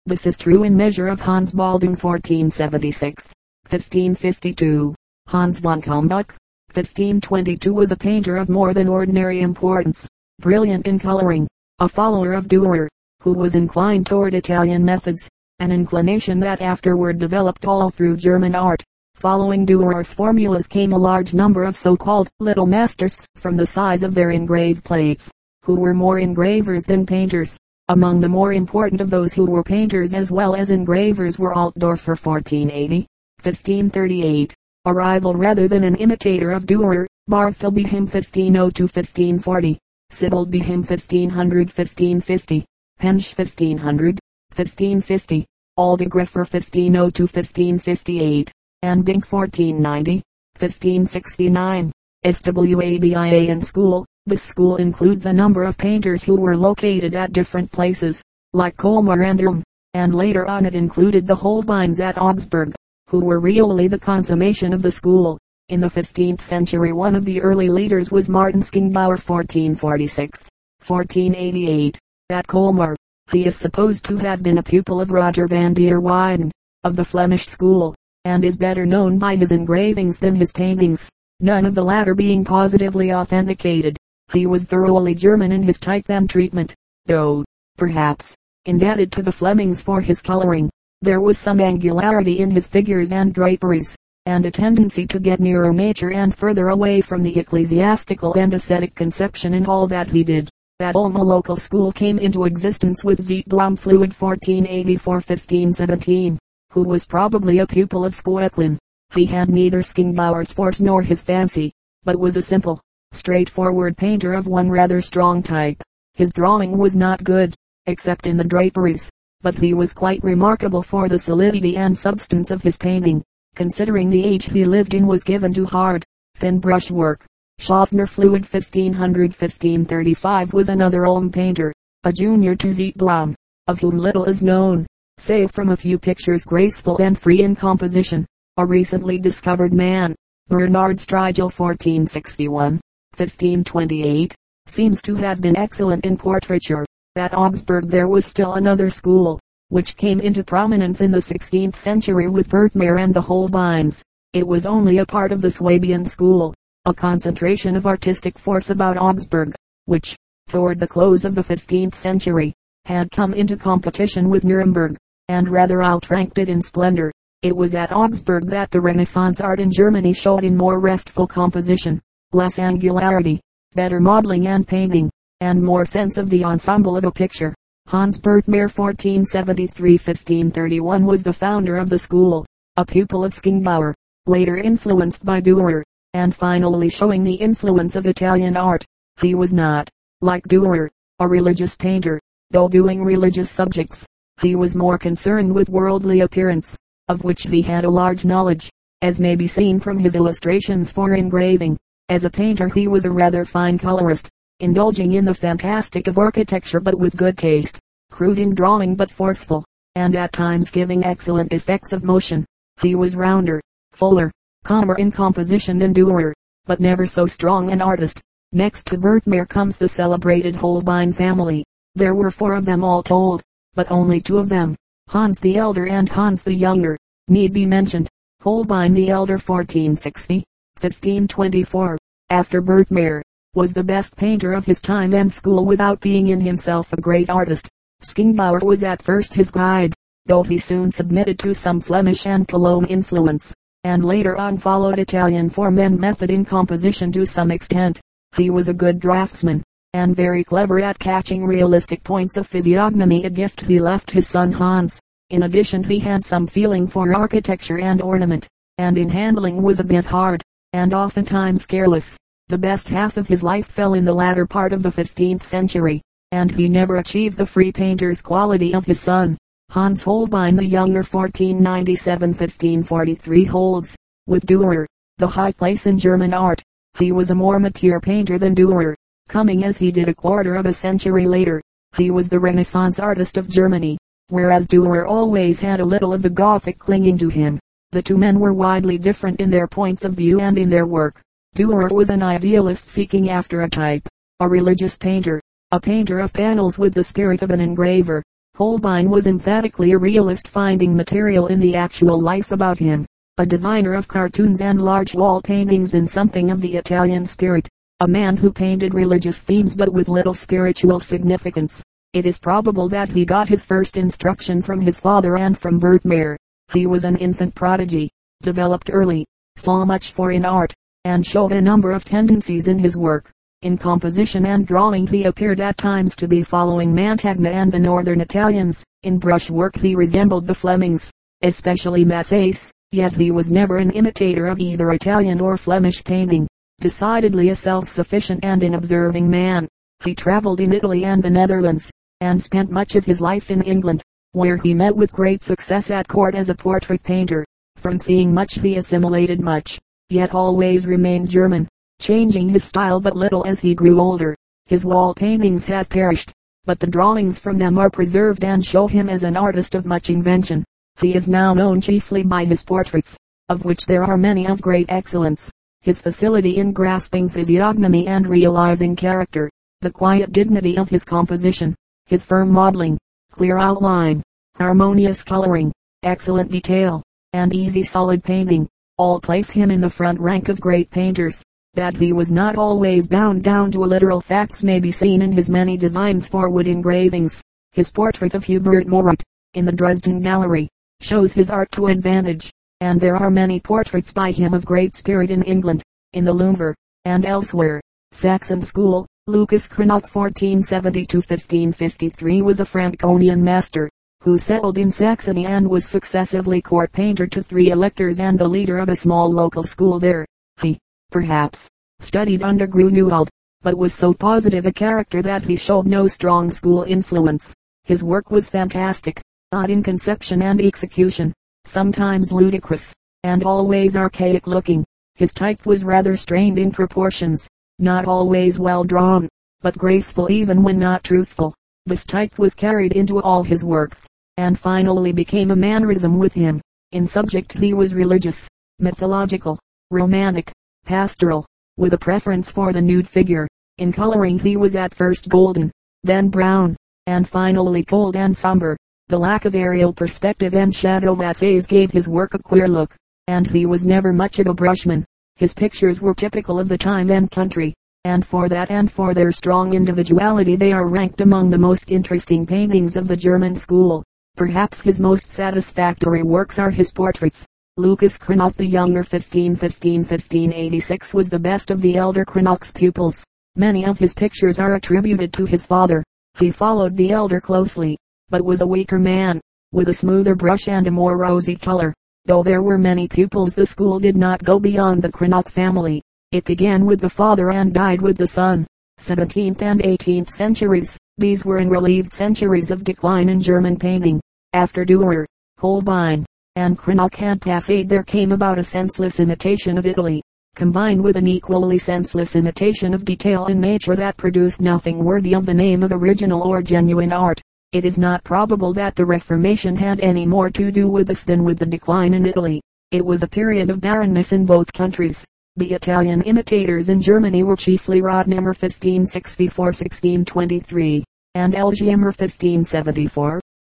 This 0.06 0.27
is 0.27 0.38
true 0.38 0.63
in 0.63 0.75
measure 0.75 1.08
of 1.08 1.21
Hans 1.21 1.53
Baldung 1.53 1.95
1476, 1.95 3.32
1552. 3.69 4.93
Hans 5.27 5.62
von 5.62 5.82
Kulmbach, 5.82 6.36
1522 6.73 7.73
was 7.73 7.93
a 7.93 7.97
painter 7.97 8.36
of 8.36 8.49
more 8.49 8.73
than 8.73 8.89
ordinary 8.89 9.39
importance, 9.39 10.06
brilliant 10.39 10.86
in 10.86 10.99
coloring, 10.99 11.47
a 11.80 11.88
follower 11.88 12.34
of 12.34 12.49
Dürer, 12.49 12.89
who 13.21 13.32
was 13.32 13.56
inclined 13.56 14.06
toward 14.06 14.34
Italian 14.34 14.84
methods. 14.84 15.30
an 15.60 15.71
inclination 15.71 16.39
that 16.39 16.62
afterward 16.62 17.17
developed 17.17 17.65
all 17.65 17.89
through 17.89 18.15
German 18.15 18.53
art. 18.53 18.84
Following 19.17 19.65
Duerer's 19.65 20.13
formulas 20.13 20.67
came 20.67 20.93
a 20.93 20.97
large 20.97 21.34
number 21.34 21.63
of 21.63 21.75
so-called 21.75 22.30
little 22.39 22.67
masters 22.67 23.25
from 23.36 23.56
the 23.56 23.65
size 23.65 24.03
of 24.03 24.13
their 24.13 24.30
engraved 24.30 24.84
plates, 24.84 25.32
who 25.65 25.73
were 25.73 25.95
more 25.95 26.19
engravers 26.19 26.84
than 26.84 27.03
painters. 27.03 27.58
Among 27.88 28.19
the 28.19 28.30
more 28.30 28.53
important 28.53 29.01
of 29.01 29.10
those 29.10 29.34
who 29.34 29.45
were 29.45 29.63
painters 29.63 30.13
as 30.13 30.30
well 30.30 30.56
as 30.56 30.69
engravers 30.69 31.39
were 31.39 31.56
Altdorfer 31.56 32.10
1480, 32.10 33.08
1538, 33.41 34.53
a 34.86 34.93
rival 34.93 35.34
rather 35.34 35.67
than 35.67 35.84
an 35.84 35.95
imitator 35.95 36.51
of 36.51 36.67
Durer, 36.67 37.08
Barthel 37.27 37.75
him 37.75 38.03
1502 38.03 38.84
1540, 38.84 39.80
Sybil 40.12 40.45
him 40.45 40.84
1500 40.84 41.58
1550, 41.69 42.65
Hensch 43.01 43.36
1500 43.36 44.19
1550, 44.53 45.45
Aldegrever 45.80 46.45
1502 46.45 47.23
1558, 47.23 48.51
ending 48.84 49.22
1490, 49.22 50.22
1569. 50.60 51.92
SWABIA 52.26 53.48
in 53.48 53.62
school. 53.62 54.06
This 54.26 54.44
school 54.44 54.76
includes 54.76 55.26
a 55.26 55.34
number 55.34 55.63
of 55.63 55.78
painters 55.78 56.24
who 56.24 56.36
were 56.36 56.56
located 56.56 57.16
at 57.16 57.32
different 57.32 57.72
places, 57.72 58.22
like 58.54 58.76
Colmar 58.76 59.24
and 59.24 59.42
Ulm, 59.42 59.63
and 59.94 60.13
later 60.13 60.46
on 60.46 60.66
it 60.66 60.76
included 60.76 61.26
the 61.26 61.36
Holbeins 61.36 62.00
at 62.00 62.22
Augsburg, 62.22 62.74
who 63.10 63.20
were 63.20 63.40
really 63.40 63.88
the 63.88 64.00
consummation 64.00 64.74
of 64.74 64.82
the 64.82 64.92
school. 64.92 65.40
In 65.70 65.80
the 65.80 65.88
15th 65.88 66.42
century 66.42 66.92
one 66.92 67.16
of 67.16 67.26
the 67.26 67.42
early 67.42 67.70
leaders 67.70 68.12
was 68.12 68.30
Martin 68.30 68.62
Schongauer 68.62 69.18
1446, 69.18 70.48
1488. 70.86 71.98
At 72.30 72.48
Colmar, 72.48 72.96
he 73.32 73.46
is 73.46 73.56
supposed 73.56 74.06
to 74.06 74.18
have 74.18 74.44
been 74.44 74.58
a 74.58 74.63
pupil 74.63 75.02
of 75.02 75.12
Roger 75.12 75.48
van 75.48 75.74
der 75.74 76.00
Weyden, 76.00 76.52
of 76.84 76.96
the 76.96 77.06
Flemish 77.06 77.48
school 77.48 77.96
and 78.28 78.44
is 78.44 78.58
better 78.58 78.86
known 78.86 79.18
by 79.18 79.38
his 79.38 79.54
engravings 79.54 80.20
than 80.20 80.36
his 80.36 80.52
paintings, 80.52 81.10
none 81.40 81.66
of 81.66 81.74
the 81.74 81.82
latter 81.82 82.13
being 82.13 82.44
positively 82.44 83.13
authenticated. 83.13 83.96
He 84.34 84.46
was 84.46 84.66
thoroughly 84.66 85.16
German 85.16 85.54
in 85.54 85.63
his 85.63 85.80
type 85.80 86.10
and 86.10 86.30
treatment, 86.30 86.76
though, 87.06 87.46
perhaps, 87.78 88.36
indebted 88.66 89.13
to 89.13 89.22
the 89.22 89.32
Flemings 89.32 89.82
for 89.82 90.02
his 90.02 90.22
coloring. 90.22 90.70
There 91.02 91.22
was 91.22 91.38
some 91.38 91.62
angularity 91.62 92.40
in 92.40 92.52
his 92.52 92.68
figures 92.68 93.13
and 93.13 93.34
draperies, 93.34 93.96
and 94.26 94.46
a 94.46 94.52
tendency 94.52 95.08
to 95.08 95.22
get 95.22 95.40
nearer 95.40 95.72
nature 95.72 96.12
and 96.12 96.36
further 96.36 96.68
away 96.68 97.00
from 97.00 97.24
the 97.24 97.40
ecclesiastical 97.40 98.34
and 98.34 98.54
ascetic 98.54 98.94
conception 98.94 99.54
in 99.54 99.66
all 99.66 99.88
that 99.88 100.08
he 100.08 100.26
did. 100.26 100.50
That 100.80 100.98
Ulm 100.98 101.13
local 101.13 101.56
school 101.56 101.94
came 101.94 102.20
into 102.20 102.44
existence 102.44 103.06
with 103.06 103.22
Zeitblom 103.22 103.80
Fluid 103.80 104.12
1484-1517 104.12 106.38
who 106.78 106.84
was 106.84 107.08
probably 107.08 107.58
a 107.58 107.66
pupil 107.66 108.06
of 108.06 108.13
Schüchlin. 108.13 108.78
He 109.16 109.26
had 109.26 109.50
neither 109.50 109.80
Schongauer's 109.80 110.54
force 110.54 110.80
nor 110.80 111.02
his 111.02 111.24
fancy, 111.24 111.72
but 112.04 112.20
was 112.20 112.38
a 112.38 112.42
simple, 112.44 112.80
straightforward 113.13 113.98
painter 113.98 114.36
of 114.36 114.46
one 114.46 114.70
rather 114.70 115.02
strong 115.02 115.42
type. 115.42 115.82
His 116.13 116.32
drawing 116.32 116.78
was 116.78 116.96
not 116.96 117.24
good, 117.24 117.56
except 117.88 118.28
in 118.28 118.38
the 118.38 118.44
draperies, 118.44 119.10
but 119.42 119.56
he 119.56 119.74
was 119.74 119.92
quite 119.92 120.24
remarkable 120.24 120.84
for 120.84 121.10
the 121.10 121.18
solidity 121.18 121.78
and 121.78 121.98
substance 121.98 122.52
of 122.52 122.62
his 122.62 122.78
painting, 122.78 123.24
considering 123.56 124.12
the 124.12 124.24
age 124.24 124.46
he 124.46 124.63
lived 124.63 124.94
in 124.94 125.08
was 125.08 125.24
given 125.24 125.52
to 125.56 125.66
hard, 125.66 126.06
thin 126.36 126.60
brush 126.60 126.92
work. 126.92 127.26
Schaffner 127.58 128.06
Fluid 128.06 128.44
1500-1535 128.44 130.54
was 130.54 130.70
another 130.70 131.08
Ulm 131.08 131.32
painter, 131.32 131.74
a 132.04 132.13
junior 132.13 132.56
to 132.56 132.68
Zeitblom, 132.68 133.34
of 133.66 133.80
whom 133.80 133.98
little 133.98 134.26
is 134.26 134.44
known 134.44 134.86
save 135.19 135.51
from 135.51 135.69
a 135.69 135.77
few 135.77 135.97
pictures 135.97 136.45
graceful 136.45 136.97
and 136.99 137.17
free 137.17 137.41
in 137.41 137.56
composition. 137.56 138.25
A 138.58 138.65
recently 138.65 139.17
discovered 139.17 139.73
man, 139.73 140.15
Bernard 140.47 140.97
Strigel 140.97 141.51
1461, 141.51 142.73
1528, 143.15 144.36
seems 144.67 145.01
to 145.01 145.15
have 145.15 145.41
been 145.41 145.58
excellent 145.58 146.06
in 146.06 146.17
portraiture. 146.17 146.86
At 147.15 147.34
Augsburg 147.34 147.88
there 147.88 148.08
was 148.08 148.25
still 148.25 148.53
another 148.53 148.89
school, 148.89 149.39
which 149.69 149.97
came 149.97 150.19
into 150.19 150.43
prominence 150.43 151.01
in 151.01 151.12
the 151.12 151.17
16th 151.17 151.75
century 151.75 152.27
with 152.27 152.49
Burgkmair 152.49 153.01
and 153.01 153.13
the 153.13 153.21
Holbeins. 153.21 154.03
It 154.34 154.45
was 154.45 154.67
only 154.67 154.99
a 154.99 155.06
part 155.06 155.32
of 155.32 155.41
the 155.41 155.49
Swabian 155.49 156.06
school, 156.06 156.53
a 156.86 156.93
concentration 156.93 157.75
of 157.75 157.88
artistic 157.88 158.38
force 158.38 158.69
about 158.69 158.97
Augsburg, 158.97 159.56
which, 159.86 160.15
toward 160.47 160.80
the 160.80 160.88
close 160.88 161.25
of 161.25 161.34
the 161.34 161.41
15th 161.41 161.95
century, 161.95 162.53
had 162.86 163.12
come 163.12 163.34
into 163.34 163.58
competition 163.58 164.30
with 164.30 164.45
Nuremberg 164.45 164.95
and 165.30 165.50
rather 165.50 165.82
outranked 165.82 166.38
it 166.38 166.50
in 166.50 166.62
splendor. 166.62 167.12
It 167.42 167.56
was 167.56 167.76
at 167.76 167.92
Augsburg 167.92 168.48
that 168.48 168.72
the 168.72 168.82
Renaissance 168.82 169.42
art 169.42 169.60
in 169.60 169.72
Germany 169.72 170.13
showed 170.13 170.44
in 170.44 170.58
more 170.58 170.80
restful 170.80 171.28
composition, 171.28 172.02
less 172.32 172.60
angularity, 172.60 173.42
better 173.76 174.00
modeling 174.00 174.48
and 174.48 174.68
painting, 174.68 175.10
and 175.40 175.62
more 175.62 175.86
sense 175.86 176.18
of 176.18 176.30
the 176.30 176.44
ensemble 176.44 176.98
of 176.98 177.04
a 177.04 177.12
picture. 177.12 177.54
Hans 177.88 178.20
Burgkmair 178.20 178.74
1473-1531 178.74 181.06
was 181.06 181.24
the 181.24 181.32
founder 181.32 181.78
of 181.78 181.90
the 181.90 182.00
school, 182.00 182.46
a 182.76 182.86
pupil 182.86 183.24
of 183.24 183.34
Schongauer, 183.34 183.94
later 184.26 184.58
influenced 184.58 185.24
by 185.24 185.40
Dürer, 185.40 185.84
and 186.13 186.36
finally 186.36 186.90
showing 186.90 187.24
the 187.24 187.36
influence 187.36 187.96
of 187.96 188.08
Italian 188.08 188.58
art. 188.58 188.84
He 189.22 189.36
was 189.36 189.54
not, 189.54 189.88
like 190.22 190.48
Dürer, 190.48 190.90
a 191.20 191.28
religious 191.28 191.78
painter, 191.78 192.20
though 192.52 192.68
doing 192.68 193.04
religious 193.04 193.52
subjects. 193.52 194.06
He 194.41 194.56
was 194.56 194.76
more 194.76 195.00
concerned 195.00 195.54
with 195.54 195.69
worldly 195.69 196.21
appearance, 196.21 196.78
of 197.08 197.23
which 197.23 197.43
he 197.43 197.63
had 197.63 197.86
a 197.86 197.89
large 197.89 198.23
knowledge, 198.23 198.69
as 199.02 199.19
may 199.19 199.36
be 199.36 199.47
seen 199.47 199.80
from 199.80 199.97
his 199.97 200.15
illustrations 200.15 200.91
for 200.91 201.15
engraving. 201.15 201.78
As 202.10 202.23
a 202.23 202.30
painter 202.30 202.67
he 202.67 202.88
was 202.88 203.06
a 203.06 203.12
rather 203.12 203.45
fine 203.45 203.78
colorist, 203.78 204.30
indulging 204.60 205.13
in 205.13 205.26
the 205.26 205.34
fantastic 205.34 206.08
of 206.08 206.17
architecture 206.17 206.80
but 206.80 206.97
with 206.97 207.17
good 207.17 207.38
taste, 207.38 207.80
crude 208.12 208.38
in 208.38 208.54
drawing 208.54 208.95
but 208.95 209.10
forceful, 209.10 209.65
and 209.95 210.15
at 210.15 210.34
times 210.34 210.69
giving 210.69 211.04
excellent 211.04 211.52
effects 211.52 211.91
of 211.91 212.04
motion. 212.04 212.45
He 212.80 212.93
was 212.93 213.15
rounder, 213.15 213.60
fuller, 213.91 214.32
calmer 214.63 214.95
in 214.95 215.12
composition 215.12 215.80
than 215.80 215.93
Dürer, 215.93 216.34
but 216.65 216.80
never 216.80 217.08
so 217.08 217.26
strong 217.26 217.71
an 217.71 217.82
artist. 217.82 218.21
Next 218.52 218.86
to 218.88 218.97
Burgkmair 218.97 219.50
comes 219.50 219.78
the 219.78 219.89
celebrated 219.89 220.56
Holbein 220.56 221.12
family. 221.12 221.65
There 221.95 222.13
were 222.13 222.30
four 222.30 222.54
of 222.54 222.65
them 222.65 222.84
all 222.84 223.02
told, 223.02 223.41
but 223.78 223.92
only 223.92 224.20
two 224.20 224.40
of 224.40 224.50
them, 224.50 224.76
Hans 225.08 225.40
the 225.40 225.56
Elder 225.56 225.86
and 225.86 226.10
Hans 226.10 226.42
the 226.42 226.54
Younger, 226.54 226.98
need 227.28 227.54
be 227.54 227.68
mentioned. 227.68 228.10
Holbein 228.42 228.92
the 228.92 229.10
Elder 229.10 229.38
1460, 229.38 230.44
1524, 230.82 231.98
after 232.32 232.60
Burgkmair, 232.60 233.22
was 233.54 233.76
the 233.76 233.84
best 233.84 234.18
painter 234.18 234.54
of 234.54 234.66
his 234.66 234.82
time 234.82 235.13
and 235.13 235.32
school 235.32 235.63
without 235.63 236.00
being 236.00 236.30
in 236.30 236.42
himself 236.42 236.92
a 236.92 237.00
great 237.00 237.30
artist. 237.30 237.70
Schongauer 238.04 238.63
was 238.63 238.84
at 238.84 239.04
first 239.04 239.36
his 239.36 239.52
guide, 239.52 239.94
though 240.26 240.44
he 240.44 240.58
soon 240.58 240.92
submitted 240.92 241.38
to 241.40 241.54
some 241.54 241.80
Flemish 241.80 242.26
and 242.26 242.48
Cologne 242.48 242.86
influence, 242.86 243.54
and 243.84 244.04
later 244.04 244.36
on 244.36 244.58
followed 244.58 244.98
Italian 244.98 245.52
form 245.52 245.78
and 245.78 246.00
method 246.00 246.32
in 246.32 246.44
composition 246.44 247.12
to 247.12 247.28
some 247.28 247.52
extent. 247.52 248.02
He 248.36 248.50
was 248.50 248.70
a 248.70 248.74
good 248.74 249.00
draftsman, 249.00 249.63
and 249.93 250.15
very 250.15 250.43
clever 250.43 250.80
at 250.80 251.00
catching 251.00 251.45
realistic 251.45 252.04
points 252.04 252.38
of 252.38 252.47
physiognomy 252.47 253.23
a 253.23 253.30
gift 253.30 253.62
he 253.62 253.80
left 253.80 254.12
his 254.12 254.28
son 254.28 254.52
Hans. 254.52 255.00
In 255.30 255.43
addition 255.43 255.84
he 255.84 256.00
had 256.00 256.23
some 256.23 256.47
feeling 256.47 256.88
for 256.88 257.13
architecture 257.13 257.80
and 257.80 258.02
ornament, 258.02 258.47
and 258.78 258.97
in 258.97 259.10
handling 259.10 259.62
was 259.62 259.80
a 259.80 259.84
bit 259.84 260.06
hard, 260.06 260.41
and 260.73 260.93
oftentimes 260.93 261.65
careless. 261.65 262.17
The 262.47 262.58
best 262.58 262.89
half 262.89 263.17
of 263.17 263.28
his 263.28 263.43
life 263.43 263.67
fell 263.67 263.93
in 263.93 264.06
the 264.06 264.13
latter 264.13 264.45
part 264.45 264.71
of 264.71 264.84
the 264.84 264.89
15th 264.89 265.43
century, 265.43 266.02
and 266.32 266.52
he 266.52 266.69
never 266.69 266.97
achieved 266.97 267.38
the 267.38 267.45
free 267.45 267.71
painter's 267.71 268.21
quality 268.21 268.73
of 268.73 268.86
his 268.86 269.00
son. 269.00 269.38
Hans 269.71 270.04
Holbein 270.04 270.56
the 270.56 270.63
younger 270.63 271.04
1497-1543 271.04 273.47
holds, 273.47 273.97
with 274.28 274.45
Dürer, 274.45 274.86
the 275.17 275.28
high 275.28 275.52
place 275.52 275.88
in 275.88 276.00
German 276.00 276.34
art. 276.34 276.63
He 276.97 277.12
was 277.12 277.32
a 277.32 277.36
more 277.36 277.60
mature 277.60 278.00
painter 278.00 278.39
than 278.39 278.56
Dürer, 278.56 278.95
coming 279.28 279.63
as 279.63 279.78
he 279.78 279.92
did 279.92 280.10
a 280.10 280.16
quarter 280.16 280.56
of 280.56 280.66
a 280.66 280.74
century 280.74 281.26
later. 281.26 281.62
He 281.98 282.12
was 282.12 282.30
the 282.30 282.40
Renaissance 282.40 283.00
artist 283.00 283.38
of 283.38 283.50
Germany, 283.50 283.98
whereas 284.30 284.68
Dürer 284.68 285.08
always 285.08 285.60
had 285.60 285.80
a 285.80 285.86
little 285.86 286.13
of 286.13 286.22
the 286.22 286.30
Gothic 286.30 286.78
clinging 286.78 287.18
to 287.18 287.30
him. 287.30 287.60
The 287.92 288.02
two 288.02 288.18
men 288.18 288.40
were 288.40 288.54
widely 288.54 288.98
different 288.98 289.40
in 289.42 289.50
their 289.50 289.68
points 289.68 290.06
of 290.06 290.13
view 290.13 290.40
and 290.40 290.58
in 290.58 290.70
their 290.70 290.86
work. 290.86 291.22
Dürer 291.56 291.92
was 291.92 292.10
an 292.10 292.24
idealist 292.24 292.86
seeking 292.86 293.30
after 293.30 293.62
a 293.62 293.70
type, 293.70 294.08
a 294.40 294.48
religious 294.48 294.98
painter, 294.98 295.42
a 295.72 295.80
painter 295.80 296.20
of 296.20 296.34
panels 296.34 296.78
with 296.78 296.94
the 296.94 297.04
spirit 297.04 297.42
of 297.42 297.52
an 297.52 297.62
engraver. 297.62 298.24
Holbein 298.56 299.10
was 299.10 299.28
emphatically 299.28 299.92
a 299.92 299.98
realist 299.98 300.48
finding 300.48 300.96
material 300.96 301.48
in 301.48 301.60
the 301.60 301.76
actual 301.76 302.20
life 302.20 302.52
about 302.52 302.78
him, 302.78 303.06
a 303.38 303.46
designer 303.46 303.94
of 303.94 304.08
cartoons 304.08 304.62
and 304.62 304.82
large 304.82 305.13
wall 305.13 305.42
paintings 305.42 305.94
in 305.94 306.08
something 306.08 306.52
of 306.52 306.62
the 306.62 306.76
Italian 306.76 307.26
spirit 307.26 307.68
a 307.99 308.07
man 308.07 308.38
who 308.38 308.53
painted 308.53 308.93
religious 308.93 309.39
themes 309.39 309.75
but 309.75 309.91
with 309.91 310.07
little 310.07 310.33
spiritual 310.33 310.99
significance. 310.99 311.81
It 312.13 312.27
is 312.27 312.38
probable 312.38 312.88
that 312.89 313.10
he 313.10 313.25
got 313.25 313.47
his 313.47 313.65
first 313.65 313.97
instruction 313.97 314.62
from 314.62 314.81
his 314.81 314.99
father 314.99 315.36
and 315.36 315.57
from 315.57 315.79
Burgkmair. 315.79 316.36
He 316.71 316.86
was 316.86 317.05
an 317.05 317.17
infant 317.17 317.55
prodigy, 317.55 318.12
developed 318.43 318.91
early, 318.93 319.25
saw 319.55 319.83
much 319.83 320.12
for 320.12 320.31
in 320.31 320.45
art, 320.45 320.75
and 321.05 321.25
showed 321.25 321.53
a 321.53 321.62
number 321.62 321.91
of 321.91 322.05
tendencies 322.05 322.67
in 322.67 322.77
his 322.77 322.95
work. 322.95 323.31
In 323.63 323.79
composition 323.79 324.45
and 324.45 324.67
drawing 324.67 325.07
he 325.07 325.23
appeared 325.23 325.60
at 325.60 325.77
times 325.77 326.15
to 326.17 326.27
be 326.27 326.43
following 326.43 326.93
Mantegna 326.93 327.49
and 327.49 327.71
the 327.71 327.79
northern 327.79 328.21
Italians. 328.21 328.83
In 329.01 329.17
brushwork 329.17 329.75
he 329.75 329.95
resembled 329.95 330.45
the 330.45 330.53
Flemings, 330.53 331.10
especially 331.41 332.05
Mathias, 332.05 332.71
yet 332.91 333.13
he 333.13 333.31
was 333.31 333.49
never 333.49 333.77
an 333.77 333.89
imitator 333.89 334.45
of 334.45 334.60
either 334.60 334.91
Italian 334.91 335.41
or 335.41 335.57
Flemish 335.57 336.03
painting. 336.03 336.47
Decidedly 336.80 337.50
a 337.50 337.56
self-sufficient 337.56 338.46
and 338.46 338.62
an 338.62 338.76
observing 338.76 339.28
man, 339.28 339.68
he 340.04 340.13
traveled 340.13 340.60
in 340.60 340.72
Italy 340.72 341.06
and 341.06 341.24
the 341.24 341.30
Netherlands, 341.30 341.90
and 342.22 342.40
spent 342.40 342.70
much 342.70 342.96
of 342.96 343.06
his 343.06 343.20
life 343.20 343.50
in 343.50 343.63
England, 343.63 344.04
where 344.34 344.58
he 344.58 344.76
met 344.76 344.96
with 344.96 345.12
great 345.12 345.42
success 345.42 345.90
at 345.90 346.08
court 346.08 346.36
as 346.36 346.52
a 346.52 346.56
portrait 346.56 347.02
painter. 347.02 347.44
From 347.78 347.98
seeing 347.98 348.32
much 348.32 348.60
he 348.60 348.76
assimilated 348.76 349.42
much, 349.42 349.80
yet 350.10 350.36
always 350.36 350.86
remained 350.86 351.30
German, 351.30 351.68
changing 352.00 352.50
his 352.50 352.63
style 352.63 353.00
but 353.00 353.16
little 353.16 353.44
as 353.48 353.60
he 353.60 353.74
grew 353.74 354.00
older. 354.00 354.36
His 354.68 354.86
wall 354.86 355.16
paintings 355.16 355.66
have 355.66 355.90
perished, 355.90 356.32
but 356.66 356.80
the 356.80 356.86
drawings 356.86 357.40
from 357.40 357.58
them 357.58 357.80
are 357.80 357.90
preserved 357.90 358.44
and 358.44 358.63
show 358.63 358.86
him 358.86 359.10
as 359.10 359.24
an 359.24 359.36
artist 359.36 359.74
of 359.74 359.88
much 359.88 360.12
invention. 360.12 360.63
He 361.00 361.16
is 361.16 361.28
now 361.28 361.56
known 361.56 361.82
chiefly 361.82 362.22
by 362.22 362.46
his 362.46 362.63
portraits, 362.63 363.18
of 363.50 363.66
which 363.66 363.88
there 363.88 364.04
are 364.04 364.18
many 364.18 364.46
of 364.46 364.62
great 364.62 364.86
excellence. 364.90 365.52
His 365.88 366.02
facility 366.02 366.58
in 366.58 366.73
grasping 366.73 367.30
physiognomy 367.30 368.08
and 368.08 368.28
realizing 368.28 368.93
character, 368.93 369.50
the 369.80 369.89
quiet 369.89 370.34
dignity 370.34 370.78
of 370.78 370.89
his 370.89 371.06
composition, 371.06 371.73
his 372.08 372.26
firm 372.26 372.52
modeling, 372.52 372.97
clear 373.32 373.58
outline, 373.58 374.21
harmonious 374.58 375.23
coloring, 375.23 375.71
excellent 376.04 376.52
detail, 376.52 377.04
and 377.32 377.54
easy 377.54 377.84
solid 377.84 378.21
painting, 378.21 378.67
all 378.97 379.21
place 379.21 379.50
him 379.50 379.71
in 379.71 379.80
the 379.80 379.89
front 379.89 380.19
rank 380.19 380.50
of 380.50 380.60
great 380.60 380.89
painters. 380.91 381.41
That 381.76 381.95
he 381.95 382.12
was 382.12 382.34
not 382.34 382.58
always 382.58 383.08
bound 383.08 383.45
down 383.45 383.71
to 383.71 383.80
literal 383.80 384.19
facts 384.19 384.65
may 384.65 384.82
be 384.82 384.91
seen 384.91 385.21
in 385.21 385.32
his 385.32 385.50
many 385.50 385.78
designs 385.78 386.28
for 386.28 386.50
wood 386.50 386.67
engravings. 386.67 387.41
His 387.71 387.93
portrait 387.93 388.34
of 388.34 388.43
Hubert 388.43 388.88
Morett, 388.88 389.23
in 389.54 389.63
the 389.63 389.71
Dresden 389.71 390.19
Gallery, 390.19 390.67
shows 391.00 391.32
his 391.32 391.50
art 391.50 391.71
to 391.71 391.88
advantage, 391.88 392.52
and 392.82 393.00
there 393.00 393.16
are 393.16 393.32
many 393.32 393.60
portraits 393.60 394.13
by 394.13 394.32
him 394.32 394.54
of 394.54 394.66
great 394.66 394.96
spirit 394.96 395.32
in 395.32 395.42
England, 395.44 395.82
in 396.13 396.26
the 396.26 396.34
Louvre, 396.34 396.76
and 397.06 397.26
elsewhere. 397.26 397.82
Saxon 398.12 398.62
School, 398.62 399.08
Lucas 399.28 399.68
Cranach 399.68 400.10
1470-1553 400.10 402.42
was 402.42 402.60
a 402.60 402.66
Franconian 402.66 403.44
master, 403.44 403.90
who 404.22 404.38
settled 404.38 404.78
in 404.78 404.92
Saxony 404.92 405.46
and 405.46 405.70
was 405.70 405.86
successively 405.86 406.62
court 406.62 406.92
painter 406.92 407.28
to 407.28 407.44
three 407.44 407.72
electors 407.72 408.20
and 408.20 408.38
the 408.38 408.48
leader 408.48 408.78
of 408.78 408.90
a 408.90 408.96
small 408.96 409.32
local 409.32 409.63
school 409.63 410.00
there. 410.00 410.26
He, 410.62 410.80
perhaps, 411.12 411.68
studied 412.00 412.44
under 412.44 412.68
Grunewald, 412.68 413.30
but 413.62 413.78
was 413.78 413.94
so 413.94 414.13
positive 414.13 414.66
a 414.66 414.72
character 414.72 415.22
that 415.22 415.44
he 415.44 415.56
showed 415.56 415.88
no 415.88 416.08
strong 416.08 416.52
school 416.52 416.84
influence. 416.84 417.54
His 417.84 418.04
work 418.04 418.32
was 418.32 418.50
fantastic, 418.50 419.22
odd 419.52 419.70
in 419.70 419.82
conception 419.82 420.42
and 420.42 420.62
execution, 420.62 421.34
sometimes 421.67 422.32
ludicrous, 422.32 422.93
and 423.23 423.43
always 423.43 423.95
archaic 423.95 424.47
looking. 424.47 424.86
His 425.15 425.34
type 425.34 425.65
was 425.65 425.84
rather 425.84 426.15
strained 426.15 426.58
in 426.58 426.71
proportions, 426.71 427.47
not 427.80 428.06
always 428.06 428.60
well 428.60 428.84
drawn, 428.84 429.27
but 429.62 429.77
graceful 429.77 430.32
even 430.32 430.63
when 430.63 430.80
not 430.80 431.03
truthful. 431.03 431.53
This 431.86 432.03
type 432.03 432.38
was 432.38 432.53
carried 432.53 432.93
into 432.93 433.21
all 433.21 433.43
his 433.43 433.63
works, 433.63 434.06
and 434.38 434.58
finally 434.60 435.12
became 435.12 435.51
a 435.51 435.56
mannerism 435.56 436.19
with 436.19 436.34
him. 436.34 436.62
In 436.91 437.08
subject 437.08 437.53
he 437.53 437.73
was 437.73 437.95
religious, 437.95 438.47
mythological, 438.80 439.60
romantic, 439.91 440.51
pastoral, 440.86 441.45
with 441.77 441.93
a 441.93 441.97
preference 441.97 442.51
for 442.51 442.73
the 442.73 442.82
nude 442.82 443.08
figure. 443.08 443.47
In 443.77 443.91
coloring 443.91 444.39
he 444.39 444.58
was 444.58 444.75
at 444.75 444.93
first 444.93 445.30
golden, 445.30 445.71
then 446.03 446.30
brown, 446.30 446.75
and 447.06 447.27
finally 447.27 447.84
cold 447.84 448.15
and 448.15 448.36
somber. 448.36 448.77
The 449.10 449.17
lack 449.17 449.46
of 449.46 449.56
aerial 449.56 449.93
perspective 449.93 450.54
and 450.54 450.76
shadow 450.76 451.22
essays 451.22 451.65
gave 451.65 451.91
his 451.91 452.10
work 452.10 452.34
a 452.34 452.39
queer 452.39 452.67
look, 452.67 452.93
and 453.28 453.48
he 453.48 453.65
was 453.65 453.86
never 453.86 454.12
much 454.12 454.39
of 454.39 454.48
a 454.48 454.54
brushman. 454.54 455.06
His 455.38 455.54
pictures 455.54 456.02
were 456.02 456.13
typical 456.13 456.60
of 456.60 456.67
the 456.67 456.78
time 456.78 457.10
and 457.10 457.32
country, 457.32 457.74
and 458.04 458.28
for 458.28 458.50
that 458.50 458.70
and 458.70 458.91
for 458.91 459.13
their 459.13 459.32
strong 459.32 459.74
individuality 459.74 460.58
they 460.58 460.74
are 460.74 460.89
ranked 460.89 461.22
among 461.22 461.50
the 461.50 461.58
most 461.58 461.89
interesting 461.89 462.46
paintings 462.46 462.98
of 462.98 463.08
the 463.08 463.15
German 463.15 463.56
school. 463.56 464.04
Perhaps 464.36 464.82
his 464.82 465.00
most 465.00 465.28
satisfactory 465.28 466.24
works 466.24 466.60
are 466.60 466.70
his 466.70 466.91
portraits. 466.91 467.46
Lucas 467.78 468.17
Cranach 468.17 468.58
the 468.58 468.65
younger 468.65 469.04
1515-1586 469.04 471.13
was 471.13 471.30
the 471.30 471.39
best 471.39 471.72
of 471.72 471.82
the 471.82 471.96
elder 471.96 472.26
Cranach's 472.26 472.74
pupils. 472.74 473.24
Many 473.56 473.86
of 473.86 474.00
his 474.00 474.13
pictures 474.13 474.60
are 474.60 474.76
attributed 474.76 475.32
to 475.32 475.46
his 475.46 475.65
father. 475.65 476.04
He 476.38 476.52
followed 476.52 476.98
the 476.98 477.12
elder 477.12 477.39
closely, 477.39 477.98
but 478.30 478.44
was 478.44 478.62
a 478.62 478.68
weaker 478.68 479.00
man, 479.00 479.40
with 479.72 479.90
a 479.90 479.94
smoother 479.94 480.36
brush 480.36 480.68
and 480.68 480.88
a 480.88 480.92
more 480.92 481.18
rosy 481.18 481.56
color. 481.56 481.94
Though 482.26 482.44
there 482.44 482.62
were 482.62 482.78
many 482.78 483.08
pupils 483.08 483.56
the 483.56 483.66
school 483.66 484.00
did 484.00 484.18
not 484.18 484.44
go 484.44 484.60
beyond 484.60 485.02
the 485.02 485.12
Cranach 485.12 485.50
family. 485.50 486.02
It 486.34 486.44
began 486.44 486.86
with 486.86 487.00
the 487.00 487.10
father 487.10 487.52
and 487.52 487.74
died 487.74 488.02
with 488.02 488.18
the 488.18 488.28
son. 488.28 488.68
17th 489.00 489.62
and 489.62 489.82
18th 489.82 490.30
centuries, 490.30 490.98
these 491.18 491.46
were 491.46 491.62
unrelieved 491.62 492.12
centuries 492.12 492.70
of 492.70 492.84
decline 492.84 493.30
in 493.30 493.40
German 493.40 493.78
painting. 493.78 494.20
After 494.54 494.84
Dürer, 494.84 495.26
Holbein, 495.60 496.26
and 496.58 496.78
Cranach 496.78 497.16
had 497.16 497.40
passed 497.40 497.72
there 497.86 498.04
came 498.04 498.32
about 498.32 498.58
a 498.58 498.63
senseless 498.63 499.20
imitation 499.20 499.78
of 499.78 499.86
Italy, 499.86 500.22
combined 500.56 501.02
with 501.02 501.16
an 501.16 501.28
equally 501.28 501.78
senseless 501.78 502.36
imitation 502.36 502.94
of 502.94 503.06
detail 503.06 503.46
in 503.46 503.62
nature 503.62 503.96
that 503.96 504.18
produced 504.18 504.60
nothing 504.60 505.04
worthy 505.04 505.34
of 505.34 505.46
the 505.46 505.54
name 505.54 505.84
of 505.84 505.92
original 505.92 506.42
or 506.42 506.62
genuine 506.62 507.13
art. 507.13 507.40
It 507.73 507.84
is 507.84 507.97
not 507.97 508.23
probable 508.23 508.71
that 508.73 508.95
the 508.95 509.06
Reformation 509.06 509.75
had 509.75 509.99
any 509.99 510.25
more 510.25 510.49
to 510.51 510.71
do 510.71 510.88
with 510.88 511.08
this 511.08 511.25
than 511.25 511.43
with 511.43 511.60
the 511.60 511.65
decline 511.65 512.13
in 512.13 512.25
Italy. 512.25 512.62
It 512.91 513.06
was 513.06 513.23
a 513.23 513.27
period 513.27 513.69
of 513.69 513.82
barrenness 513.82 514.32
in 514.32 514.45
both 514.45 514.71
countries. 514.71 515.25
The 515.58 515.73
Italian 515.73 516.21
imitators 516.21 516.88
in 516.88 517.01
Germany 517.01 517.43
were 517.43 517.58
chiefly 517.58 518.01
Rottenhammer 518.01 518.56
1564-1623, 518.56 521.03
and 521.36 521.53
Elsheimer 521.53 522.13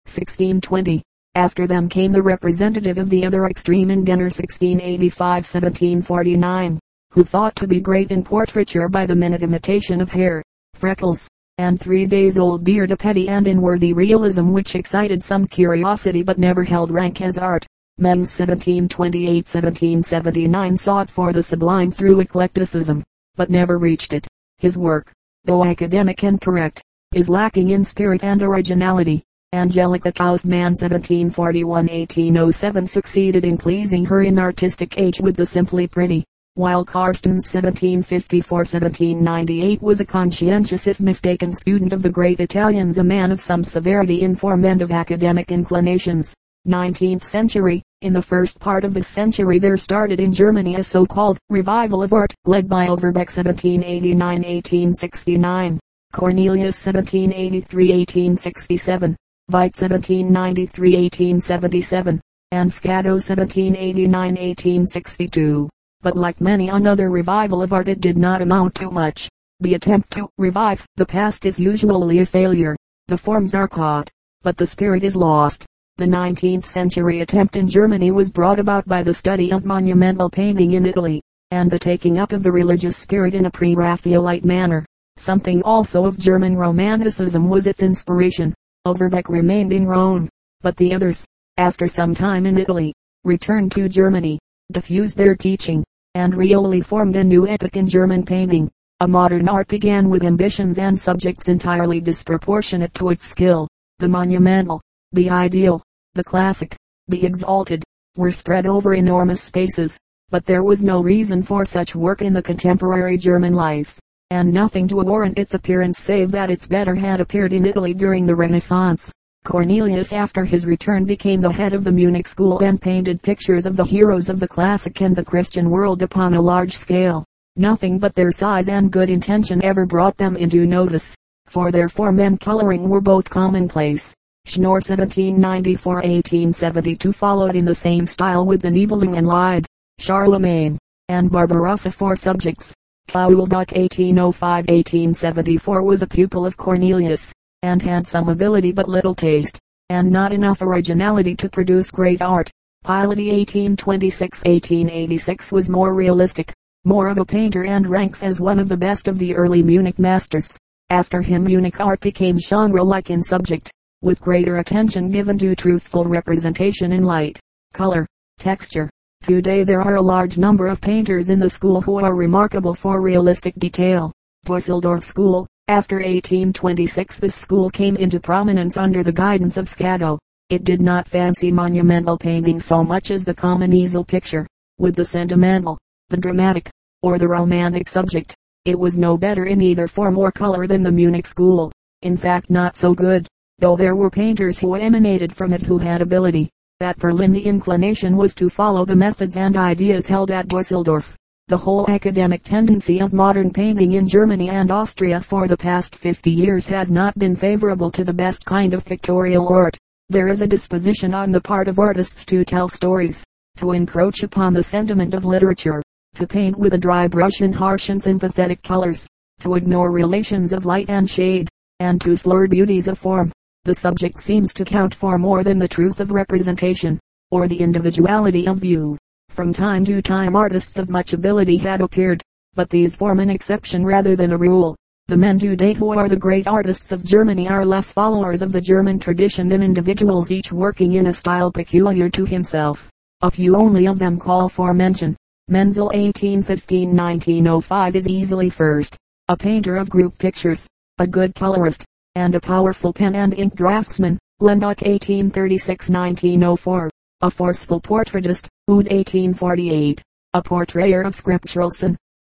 1574-1620. 0.07 1.03
After 1.35 1.67
them 1.67 1.87
came 1.87 2.11
the 2.11 2.23
representative 2.23 2.97
of 2.97 3.11
the 3.11 3.23
other 3.23 3.45
extreme 3.45 3.91
in 3.91 4.03
Denner 4.03 4.29
1685-1749, 4.29 6.79
who 7.11 7.23
thought 7.23 7.55
to 7.57 7.67
be 7.67 7.79
great 7.79 8.09
in 8.09 8.23
portraiture 8.23 8.89
by 8.89 9.05
the 9.05 9.15
minute 9.15 9.43
imitation 9.43 10.01
of 10.01 10.09
hair, 10.09 10.41
freckles, 10.73 11.27
and 11.57 11.79
three 11.79 12.05
days 12.05 12.37
old 12.37 12.63
beard 12.63 12.91
a 12.91 12.97
petty 12.97 13.29
and 13.29 13.47
unworthy 13.47 13.93
realism 13.93 14.51
which 14.51 14.75
excited 14.75 15.21
some 15.21 15.47
curiosity 15.47 16.23
but 16.23 16.37
never 16.37 16.63
held 16.63 16.91
rank 16.91 17.21
as 17.21 17.37
art. 17.37 17.65
Mengs 17.99 18.31
1728-1779 18.31 20.79
sought 20.79 21.09
for 21.09 21.33
the 21.33 21.43
sublime 21.43 21.91
through 21.91 22.19
eclecticism, 22.19 23.03
but 23.35 23.49
never 23.49 23.77
reached 23.77 24.13
it. 24.13 24.25
His 24.57 24.77
work, 24.77 25.11
though 25.43 25.65
academic 25.65 26.23
and 26.23 26.39
correct, 26.39 26.81
is 27.13 27.27
lacking 27.29 27.71
in 27.71 27.83
spirit 27.83 28.23
and 28.23 28.41
originality. 28.41 29.23
Angelica 29.53 30.13
Kauffmann 30.13 30.71
1741-1807 30.73 32.89
succeeded 32.89 33.43
in 33.43 33.57
pleasing 33.57 34.05
her 34.05 34.21
in 34.21 34.39
artistic 34.39 34.97
age 34.97 35.19
with 35.19 35.35
the 35.35 35.45
simply 35.45 35.87
pretty 35.87 36.23
while 36.55 36.83
Carstens 36.83 37.47
1754-1798 37.47 39.81
was 39.81 40.01
a 40.01 40.05
conscientious 40.05 40.85
if 40.85 40.99
mistaken 40.99 41.53
student 41.53 41.93
of 41.93 42.01
the 42.01 42.09
great 42.09 42.41
Italians 42.41 42.97
a 42.97 43.03
man 43.03 43.31
of 43.31 43.39
some 43.39 43.63
severity 43.63 44.23
in 44.23 44.35
form 44.35 44.65
and 44.65 44.81
of 44.81 44.91
academic 44.91 45.49
inclinations. 45.49 46.33
19th 46.67 47.23
century, 47.23 47.81
in 48.01 48.11
the 48.11 48.21
first 48.21 48.59
part 48.59 48.83
of 48.83 48.93
the 48.93 49.01
century 49.01 49.59
there 49.59 49.77
started 49.77 50.19
in 50.19 50.33
Germany 50.33 50.75
a 50.75 50.83
so-called 50.83 51.37
revival 51.49 52.03
of 52.03 52.11
art, 52.11 52.33
led 52.43 52.67
by 52.67 52.89
Overbeck 52.89 53.29
1789-1869, 53.29 55.79
Cornelius 56.11 56.85
1783-1867, 56.85 59.15
Veit 59.49 59.73
1793-1877, 59.73 62.19
and 62.51 62.69
Schadow 62.69 63.17
1789-1862 63.17 65.69
but 66.01 66.17
like 66.17 66.41
many 66.41 66.69
another 66.69 67.09
revival 67.09 67.61
of 67.61 67.73
art 67.73 67.87
it 67.87 68.01
did 68.01 68.17
not 68.17 68.41
amount 68.41 68.75
to 68.75 68.89
much. 68.89 69.29
The 69.59 69.75
attempt 69.75 70.11
to 70.13 70.29
revive 70.37 70.85
the 70.95 71.05
past 71.05 71.45
is 71.45 71.59
usually 71.59 72.19
a 72.19 72.25
failure. 72.25 72.75
The 73.07 73.17
forms 73.17 73.53
are 73.53 73.67
caught, 73.67 74.09
but 74.41 74.57
the 74.57 74.65
spirit 74.65 75.03
is 75.03 75.15
lost. 75.15 75.65
The 75.97 76.05
19th 76.05 76.65
century 76.65 77.19
attempt 77.19 77.55
in 77.55 77.67
Germany 77.67 78.09
was 78.09 78.31
brought 78.31 78.59
about 78.59 78.87
by 78.87 79.03
the 79.03 79.13
study 79.13 79.51
of 79.51 79.65
monumental 79.65 80.29
painting 80.29 80.71
in 80.71 80.85
Italy, 80.85 81.21
and 81.51 81.69
the 81.69 81.77
taking 81.77 82.17
up 82.17 82.33
of 82.33 82.41
the 82.41 82.51
religious 82.51 82.97
spirit 82.97 83.35
in 83.35 83.45
a 83.45 83.51
pre-Raphaelite 83.51 84.45
manner. 84.45 84.85
Something 85.17 85.61
also 85.61 86.05
of 86.05 86.17
German 86.17 86.55
romanticism 86.55 87.49
was 87.49 87.67
its 87.67 87.83
inspiration. 87.83 88.55
Overbeck 88.85 89.29
remained 89.29 89.71
in 89.71 89.85
Rome, 89.85 90.27
but 90.61 90.75
the 90.77 90.95
others, 90.95 91.25
after 91.57 91.85
some 91.85 92.15
time 92.15 92.47
in 92.47 92.57
Italy, 92.57 92.93
returned 93.23 93.71
to 93.73 93.87
Germany, 93.87 94.39
diffused 94.71 95.17
their 95.17 95.35
teaching, 95.35 95.83
and 96.15 96.34
Rioli 96.34 96.84
formed 96.86 97.15
a 97.15 97.24
new 97.24 97.47
epoch 97.47 97.78
in 97.78 97.88
German 97.88 98.24
painting. 98.24 98.69
A 99.00 99.08
modern 99.08 99.47
art 99.47 99.67
began 99.67 100.10
with 100.10 100.24
ambitions 100.24 100.78
and 100.78 100.97
subjects 100.97 101.50
entirely 101.50 102.00
disproportionate 102.02 102.93
to 102.95 103.10
its 103.10 103.28
skill. 103.28 103.67
The 104.00 104.08
monumental, 104.08 104.82
the 105.12 105.30
ideal, 105.30 105.82
the 106.13 106.24
classic, 106.24 106.76
the 107.08 107.26
exalted, 107.26 107.84
were 108.17 108.32
spread 108.32 108.65
over 108.65 108.93
enormous 108.93 109.41
spaces. 109.41 109.97
But 110.30 110.45
there 110.45 110.63
was 110.63 110.84
no 110.84 111.02
reason 111.02 111.43
for 111.43 111.65
such 111.65 111.95
work 111.95 112.21
in 112.21 112.34
the 112.34 112.41
contemporary 112.41 113.17
German 113.17 113.54
life, 113.54 114.00
and 114.30 114.54
nothing 114.54 114.88
to 114.89 114.97
warrant 114.97 115.39
its 115.39 115.54
appearance 115.54 116.00
save 116.00 116.32
that 116.32 116.50
its 116.50 116.67
better 116.67 116.95
had 116.95 117.19
appeared 117.19 117.54
in 117.54 117.65
Italy 117.65 117.93
during 117.93 118.26
the 118.26 118.36
Renaissance. 118.36 119.12
Cornelius 119.43 120.13
after 120.13 120.45
his 120.45 120.67
return 120.67 121.04
became 121.04 121.41
the 121.41 121.51
head 121.51 121.73
of 121.73 121.84
the 121.84 121.91
Munich 121.91 122.27
school 122.27 122.60
and 122.60 122.80
painted 122.80 123.23
pictures 123.23 123.65
of 123.65 123.75
the 123.75 123.84
heroes 123.84 124.30
of 124.30 124.39
the 124.39 124.47
classic 124.47 125.01
and 125.01 125.15
the 125.15 125.25
Christian 125.25 125.71
world 125.71 126.04
upon 126.04 126.36
a 126.36 126.41
large 126.41 126.77
scale. 126.77 127.25
Nothing 127.56 127.97
but 127.97 128.13
their 128.13 128.32
size 128.32 128.69
and 128.69 128.91
good 128.91 129.10
intention 129.10 129.63
ever 129.63 129.88
brought 129.88 130.15
them 130.15 130.38
into 130.38 130.67
notice, 130.67 131.15
for 131.47 131.71
their 131.71 131.89
form 131.89 132.19
and 132.19 132.39
coloring 132.39 132.88
were 132.88 133.01
both 133.01 133.27
commonplace. 133.27 134.13
Schnorr 134.45 134.80
1794-1872 134.80 137.15
followed 137.15 137.56
in 137.56 137.65
the 137.65 137.73
same 137.73 138.06
style 138.06 138.45
with 138.45 138.62
the 138.62 138.69
Nibelungenlied, 138.69 139.65
Charlemagne, 139.97 140.77
and 141.10 141.32
Barbarossa 141.32 141.89
for 141.89 142.15
subjects. 142.15 142.75
Kaulbach 143.10 143.73
1805-1874 143.73 145.84
was 145.84 146.04
a 146.04 146.08
pupil 146.08 146.45
of 146.45 146.58
Cornelius 146.58 147.34
and 147.63 147.82
had 147.82 148.08
some 148.08 148.30
ability 148.30 148.71
but 148.71 148.88
little 148.88 149.15
taste, 149.15 149.60
and 149.89 150.10
not 150.10 150.32
enough 150.32 150.62
originality 150.62 151.36
to 151.36 151.50
produce 151.50 151.91
great 151.91 152.21
art. 152.21 152.50
Piloty 152.86 153.45
1826-1886 153.45 155.52
was 155.52 155.69
more 155.69 155.93
realistic, 155.93 156.54
more 156.84 157.10
of 157.10 157.19
a 157.19 157.26
painter 157.26 157.65
and 157.65 157.86
ranks 157.86 158.24
as 158.24 158.41
one 158.41 158.58
of 158.58 158.67
the 158.67 158.78
best 158.78 159.08
of 159.08 159.19
the 159.19 159.36
early 159.36 159.62
Munich 159.62 160.00
masters. 160.00 160.58
After 160.89 161.21
him 161.21 161.43
Munich 161.43 161.80
art 161.80 162.00
became 162.00 162.39
genre-like 162.39 163.12
in 163.12 163.21
subject, 163.21 163.71
with 164.02 164.19
greater 164.19 164.58
attention 164.58 165.12
given 165.12 165.38
to 165.38 165.56
truthful 165.56 166.06
representation 166.06 166.91
in 166.91 167.04
light, 167.04 167.39
color, 167.74 168.08
texture. 168.39 168.89
Today 169.21 169.63
there 169.63 169.82
are 169.82 169.97
a 169.97 170.02
large 170.02 170.39
number 170.39 170.65
of 170.65 170.82
painters 170.82 171.30
in 171.30 171.38
the 171.38 171.50
school 171.50 171.82
who 171.82 172.04
are 172.04 172.15
remarkable 172.15 172.74
for 172.74 173.00
realistic 173.00 173.54
detail. 173.60 174.12
Dusseldorf 174.45 175.04
School, 175.04 175.45
after 175.67 175.97
1826 175.97 177.19
this 177.19 177.36
school 177.36 177.69
came 177.69 177.95
into 177.95 178.19
prominence 178.19 178.76
under 178.78 179.04
the 179.04 179.12
guidance 179.12 179.58
of 179.58 179.69
Schadow. 179.69 180.17
It 180.50 180.63
did 180.65 180.82
not 180.82 181.08
fancy 181.08 181.52
monumental 181.52 182.17
painting 182.17 182.60
so 182.60 182.84
much 182.84 183.10
as 183.10 183.24
the 183.24 183.34
common 183.34 183.71
easel 183.71 184.04
picture, 184.04 184.45
with 184.80 184.95
the 184.95 185.06
sentimental, 185.06 185.78
the 186.10 186.17
dramatic, 186.17 186.69
or 187.02 187.17
the 187.17 187.28
romantic 187.28 187.88
subject. 187.88 188.36
It 188.65 188.78
was 188.78 188.97
no 188.97 189.17
better 189.17 189.45
in 189.45 189.62
either 189.62 189.88
form 189.88 190.17
or 190.17 190.32
color 190.32 190.67
than 190.67 190.84
the 190.84 190.91
Munich 190.91 191.26
school. 191.26 191.71
In 192.02 192.17
fact 192.17 192.50
not 192.50 192.76
so 192.76 192.93
good, 192.93 193.28
though 193.60 193.78
there 193.78 193.95
were 193.95 194.10
painters 194.10 194.60
who 194.60 194.76
emanated 194.76 195.32
from 195.32 195.54
it 195.54 195.62
who 195.62 195.78
had 195.78 196.02
ability. 196.02 196.50
At 196.82 196.97
Berlin 196.97 197.32
the 197.32 197.45
inclination 197.45 198.17
was 198.17 198.36
to 198.36 198.50
follow 198.50 198.84
the 198.84 198.95
methods 198.95 199.38
and 199.38 199.56
ideas 199.56 200.08
held 200.08 200.32
at 200.32 200.47
Dusseldorf. 200.47 201.15
The 201.51 201.57
whole 201.57 201.85
academic 201.89 202.43
tendency 202.43 203.01
of 203.01 203.11
modern 203.11 203.51
painting 203.51 203.91
in 203.91 204.07
Germany 204.07 204.49
and 204.49 204.71
Austria 204.71 205.19
for 205.19 205.49
the 205.49 205.57
past 205.57 205.97
50 205.97 206.31
years 206.31 206.65
has 206.69 206.89
not 206.89 207.19
been 207.19 207.35
favorable 207.35 207.91
to 207.91 208.05
the 208.05 208.13
best 208.13 208.45
kind 208.45 208.73
of 208.73 208.85
pictorial 208.85 209.49
art. 209.49 209.77
There 210.07 210.29
is 210.29 210.41
a 210.41 210.47
disposition 210.47 211.13
on 211.13 211.29
the 211.29 211.41
part 211.41 211.67
of 211.67 211.77
artists 211.77 212.23
to 212.27 212.45
tell 212.45 212.69
stories, 212.69 213.21
to 213.57 213.73
encroach 213.73 214.23
upon 214.23 214.53
the 214.53 214.63
sentiment 214.63 215.13
of 215.13 215.25
literature, 215.25 215.81
to 216.15 216.25
paint 216.25 216.57
with 216.57 216.73
a 216.73 216.77
dry 216.77 217.09
brush 217.09 217.41
in 217.41 217.51
harsh 217.51 217.89
and 217.89 218.01
sympathetic 218.01 218.63
colors, 218.63 219.05
to 219.41 219.55
ignore 219.55 219.91
relations 219.91 220.53
of 220.53 220.65
light 220.65 220.89
and 220.89 221.09
shade, 221.09 221.49
and 221.81 221.99
to 221.99 222.15
slur 222.15 222.47
beauties 222.47 222.87
of 222.87 222.97
form. 222.97 223.29
The 223.65 223.75
subject 223.75 224.21
seems 224.21 224.53
to 224.53 224.63
count 224.63 224.95
for 224.95 225.17
more 225.17 225.43
than 225.43 225.59
the 225.59 225.67
truth 225.67 225.99
of 225.99 226.13
representation, 226.13 226.97
or 227.29 227.49
the 227.49 227.59
individuality 227.59 228.47
of 228.47 228.59
view. 228.59 228.97
From 229.31 229.53
time 229.53 229.85
to 229.85 230.01
time 230.01 230.35
artists 230.35 230.77
of 230.77 230.89
much 230.89 231.13
ability 231.13 231.55
had 231.55 231.79
appeared, 231.79 232.21
but 232.53 232.69
these 232.69 232.97
form 232.97 233.21
an 233.21 233.29
exception 233.29 233.85
rather 233.85 234.13
than 234.13 234.33
a 234.33 234.37
rule. 234.37 234.75
The 235.07 235.15
men 235.15 235.39
today 235.39 235.71
who 235.71 235.97
are 235.97 236.09
the 236.09 236.17
great 236.17 236.47
artists 236.47 236.91
of 236.91 237.05
Germany 237.05 237.47
are 237.47 237.65
less 237.65 237.93
followers 237.93 238.41
of 238.41 238.51
the 238.51 238.59
German 238.59 238.99
tradition 238.99 239.47
than 239.47 239.63
individuals 239.63 240.31
each 240.31 240.51
working 240.51 240.95
in 240.95 241.07
a 241.07 241.13
style 241.13 241.49
peculiar 241.49 242.09
to 242.09 242.25
himself. 242.25 242.89
A 243.21 243.31
few 243.31 243.55
only 243.55 243.87
of 243.87 243.99
them 243.99 244.19
call 244.19 244.49
for 244.49 244.73
mention. 244.73 245.15
Menzel 245.47 245.91
1815-1905 245.91 247.95
is 247.95 248.09
easily 248.09 248.49
first. 248.49 248.97
A 249.29 249.37
painter 249.37 249.77
of 249.77 249.89
group 249.89 250.17
pictures, 250.17 250.67
a 250.97 251.07
good 251.07 251.33
colorist, 251.35 251.85
and 252.15 252.35
a 252.35 252.41
powerful 252.41 252.91
pen 252.91 253.15
and 253.15 253.33
ink 253.33 253.55
draftsman. 253.55 254.19
Lenbach 254.41 254.79
1836-1904 254.79 256.89
a 257.21 257.29
forceful 257.29 257.79
portraitist, 257.79 258.47
Uhde 258.69 258.89
1848, 258.89 260.01
a 260.34 260.41
portrayer 260.41 261.01
of 261.01 261.13
scriptural 261.13 261.69
sin, 261.69 261.95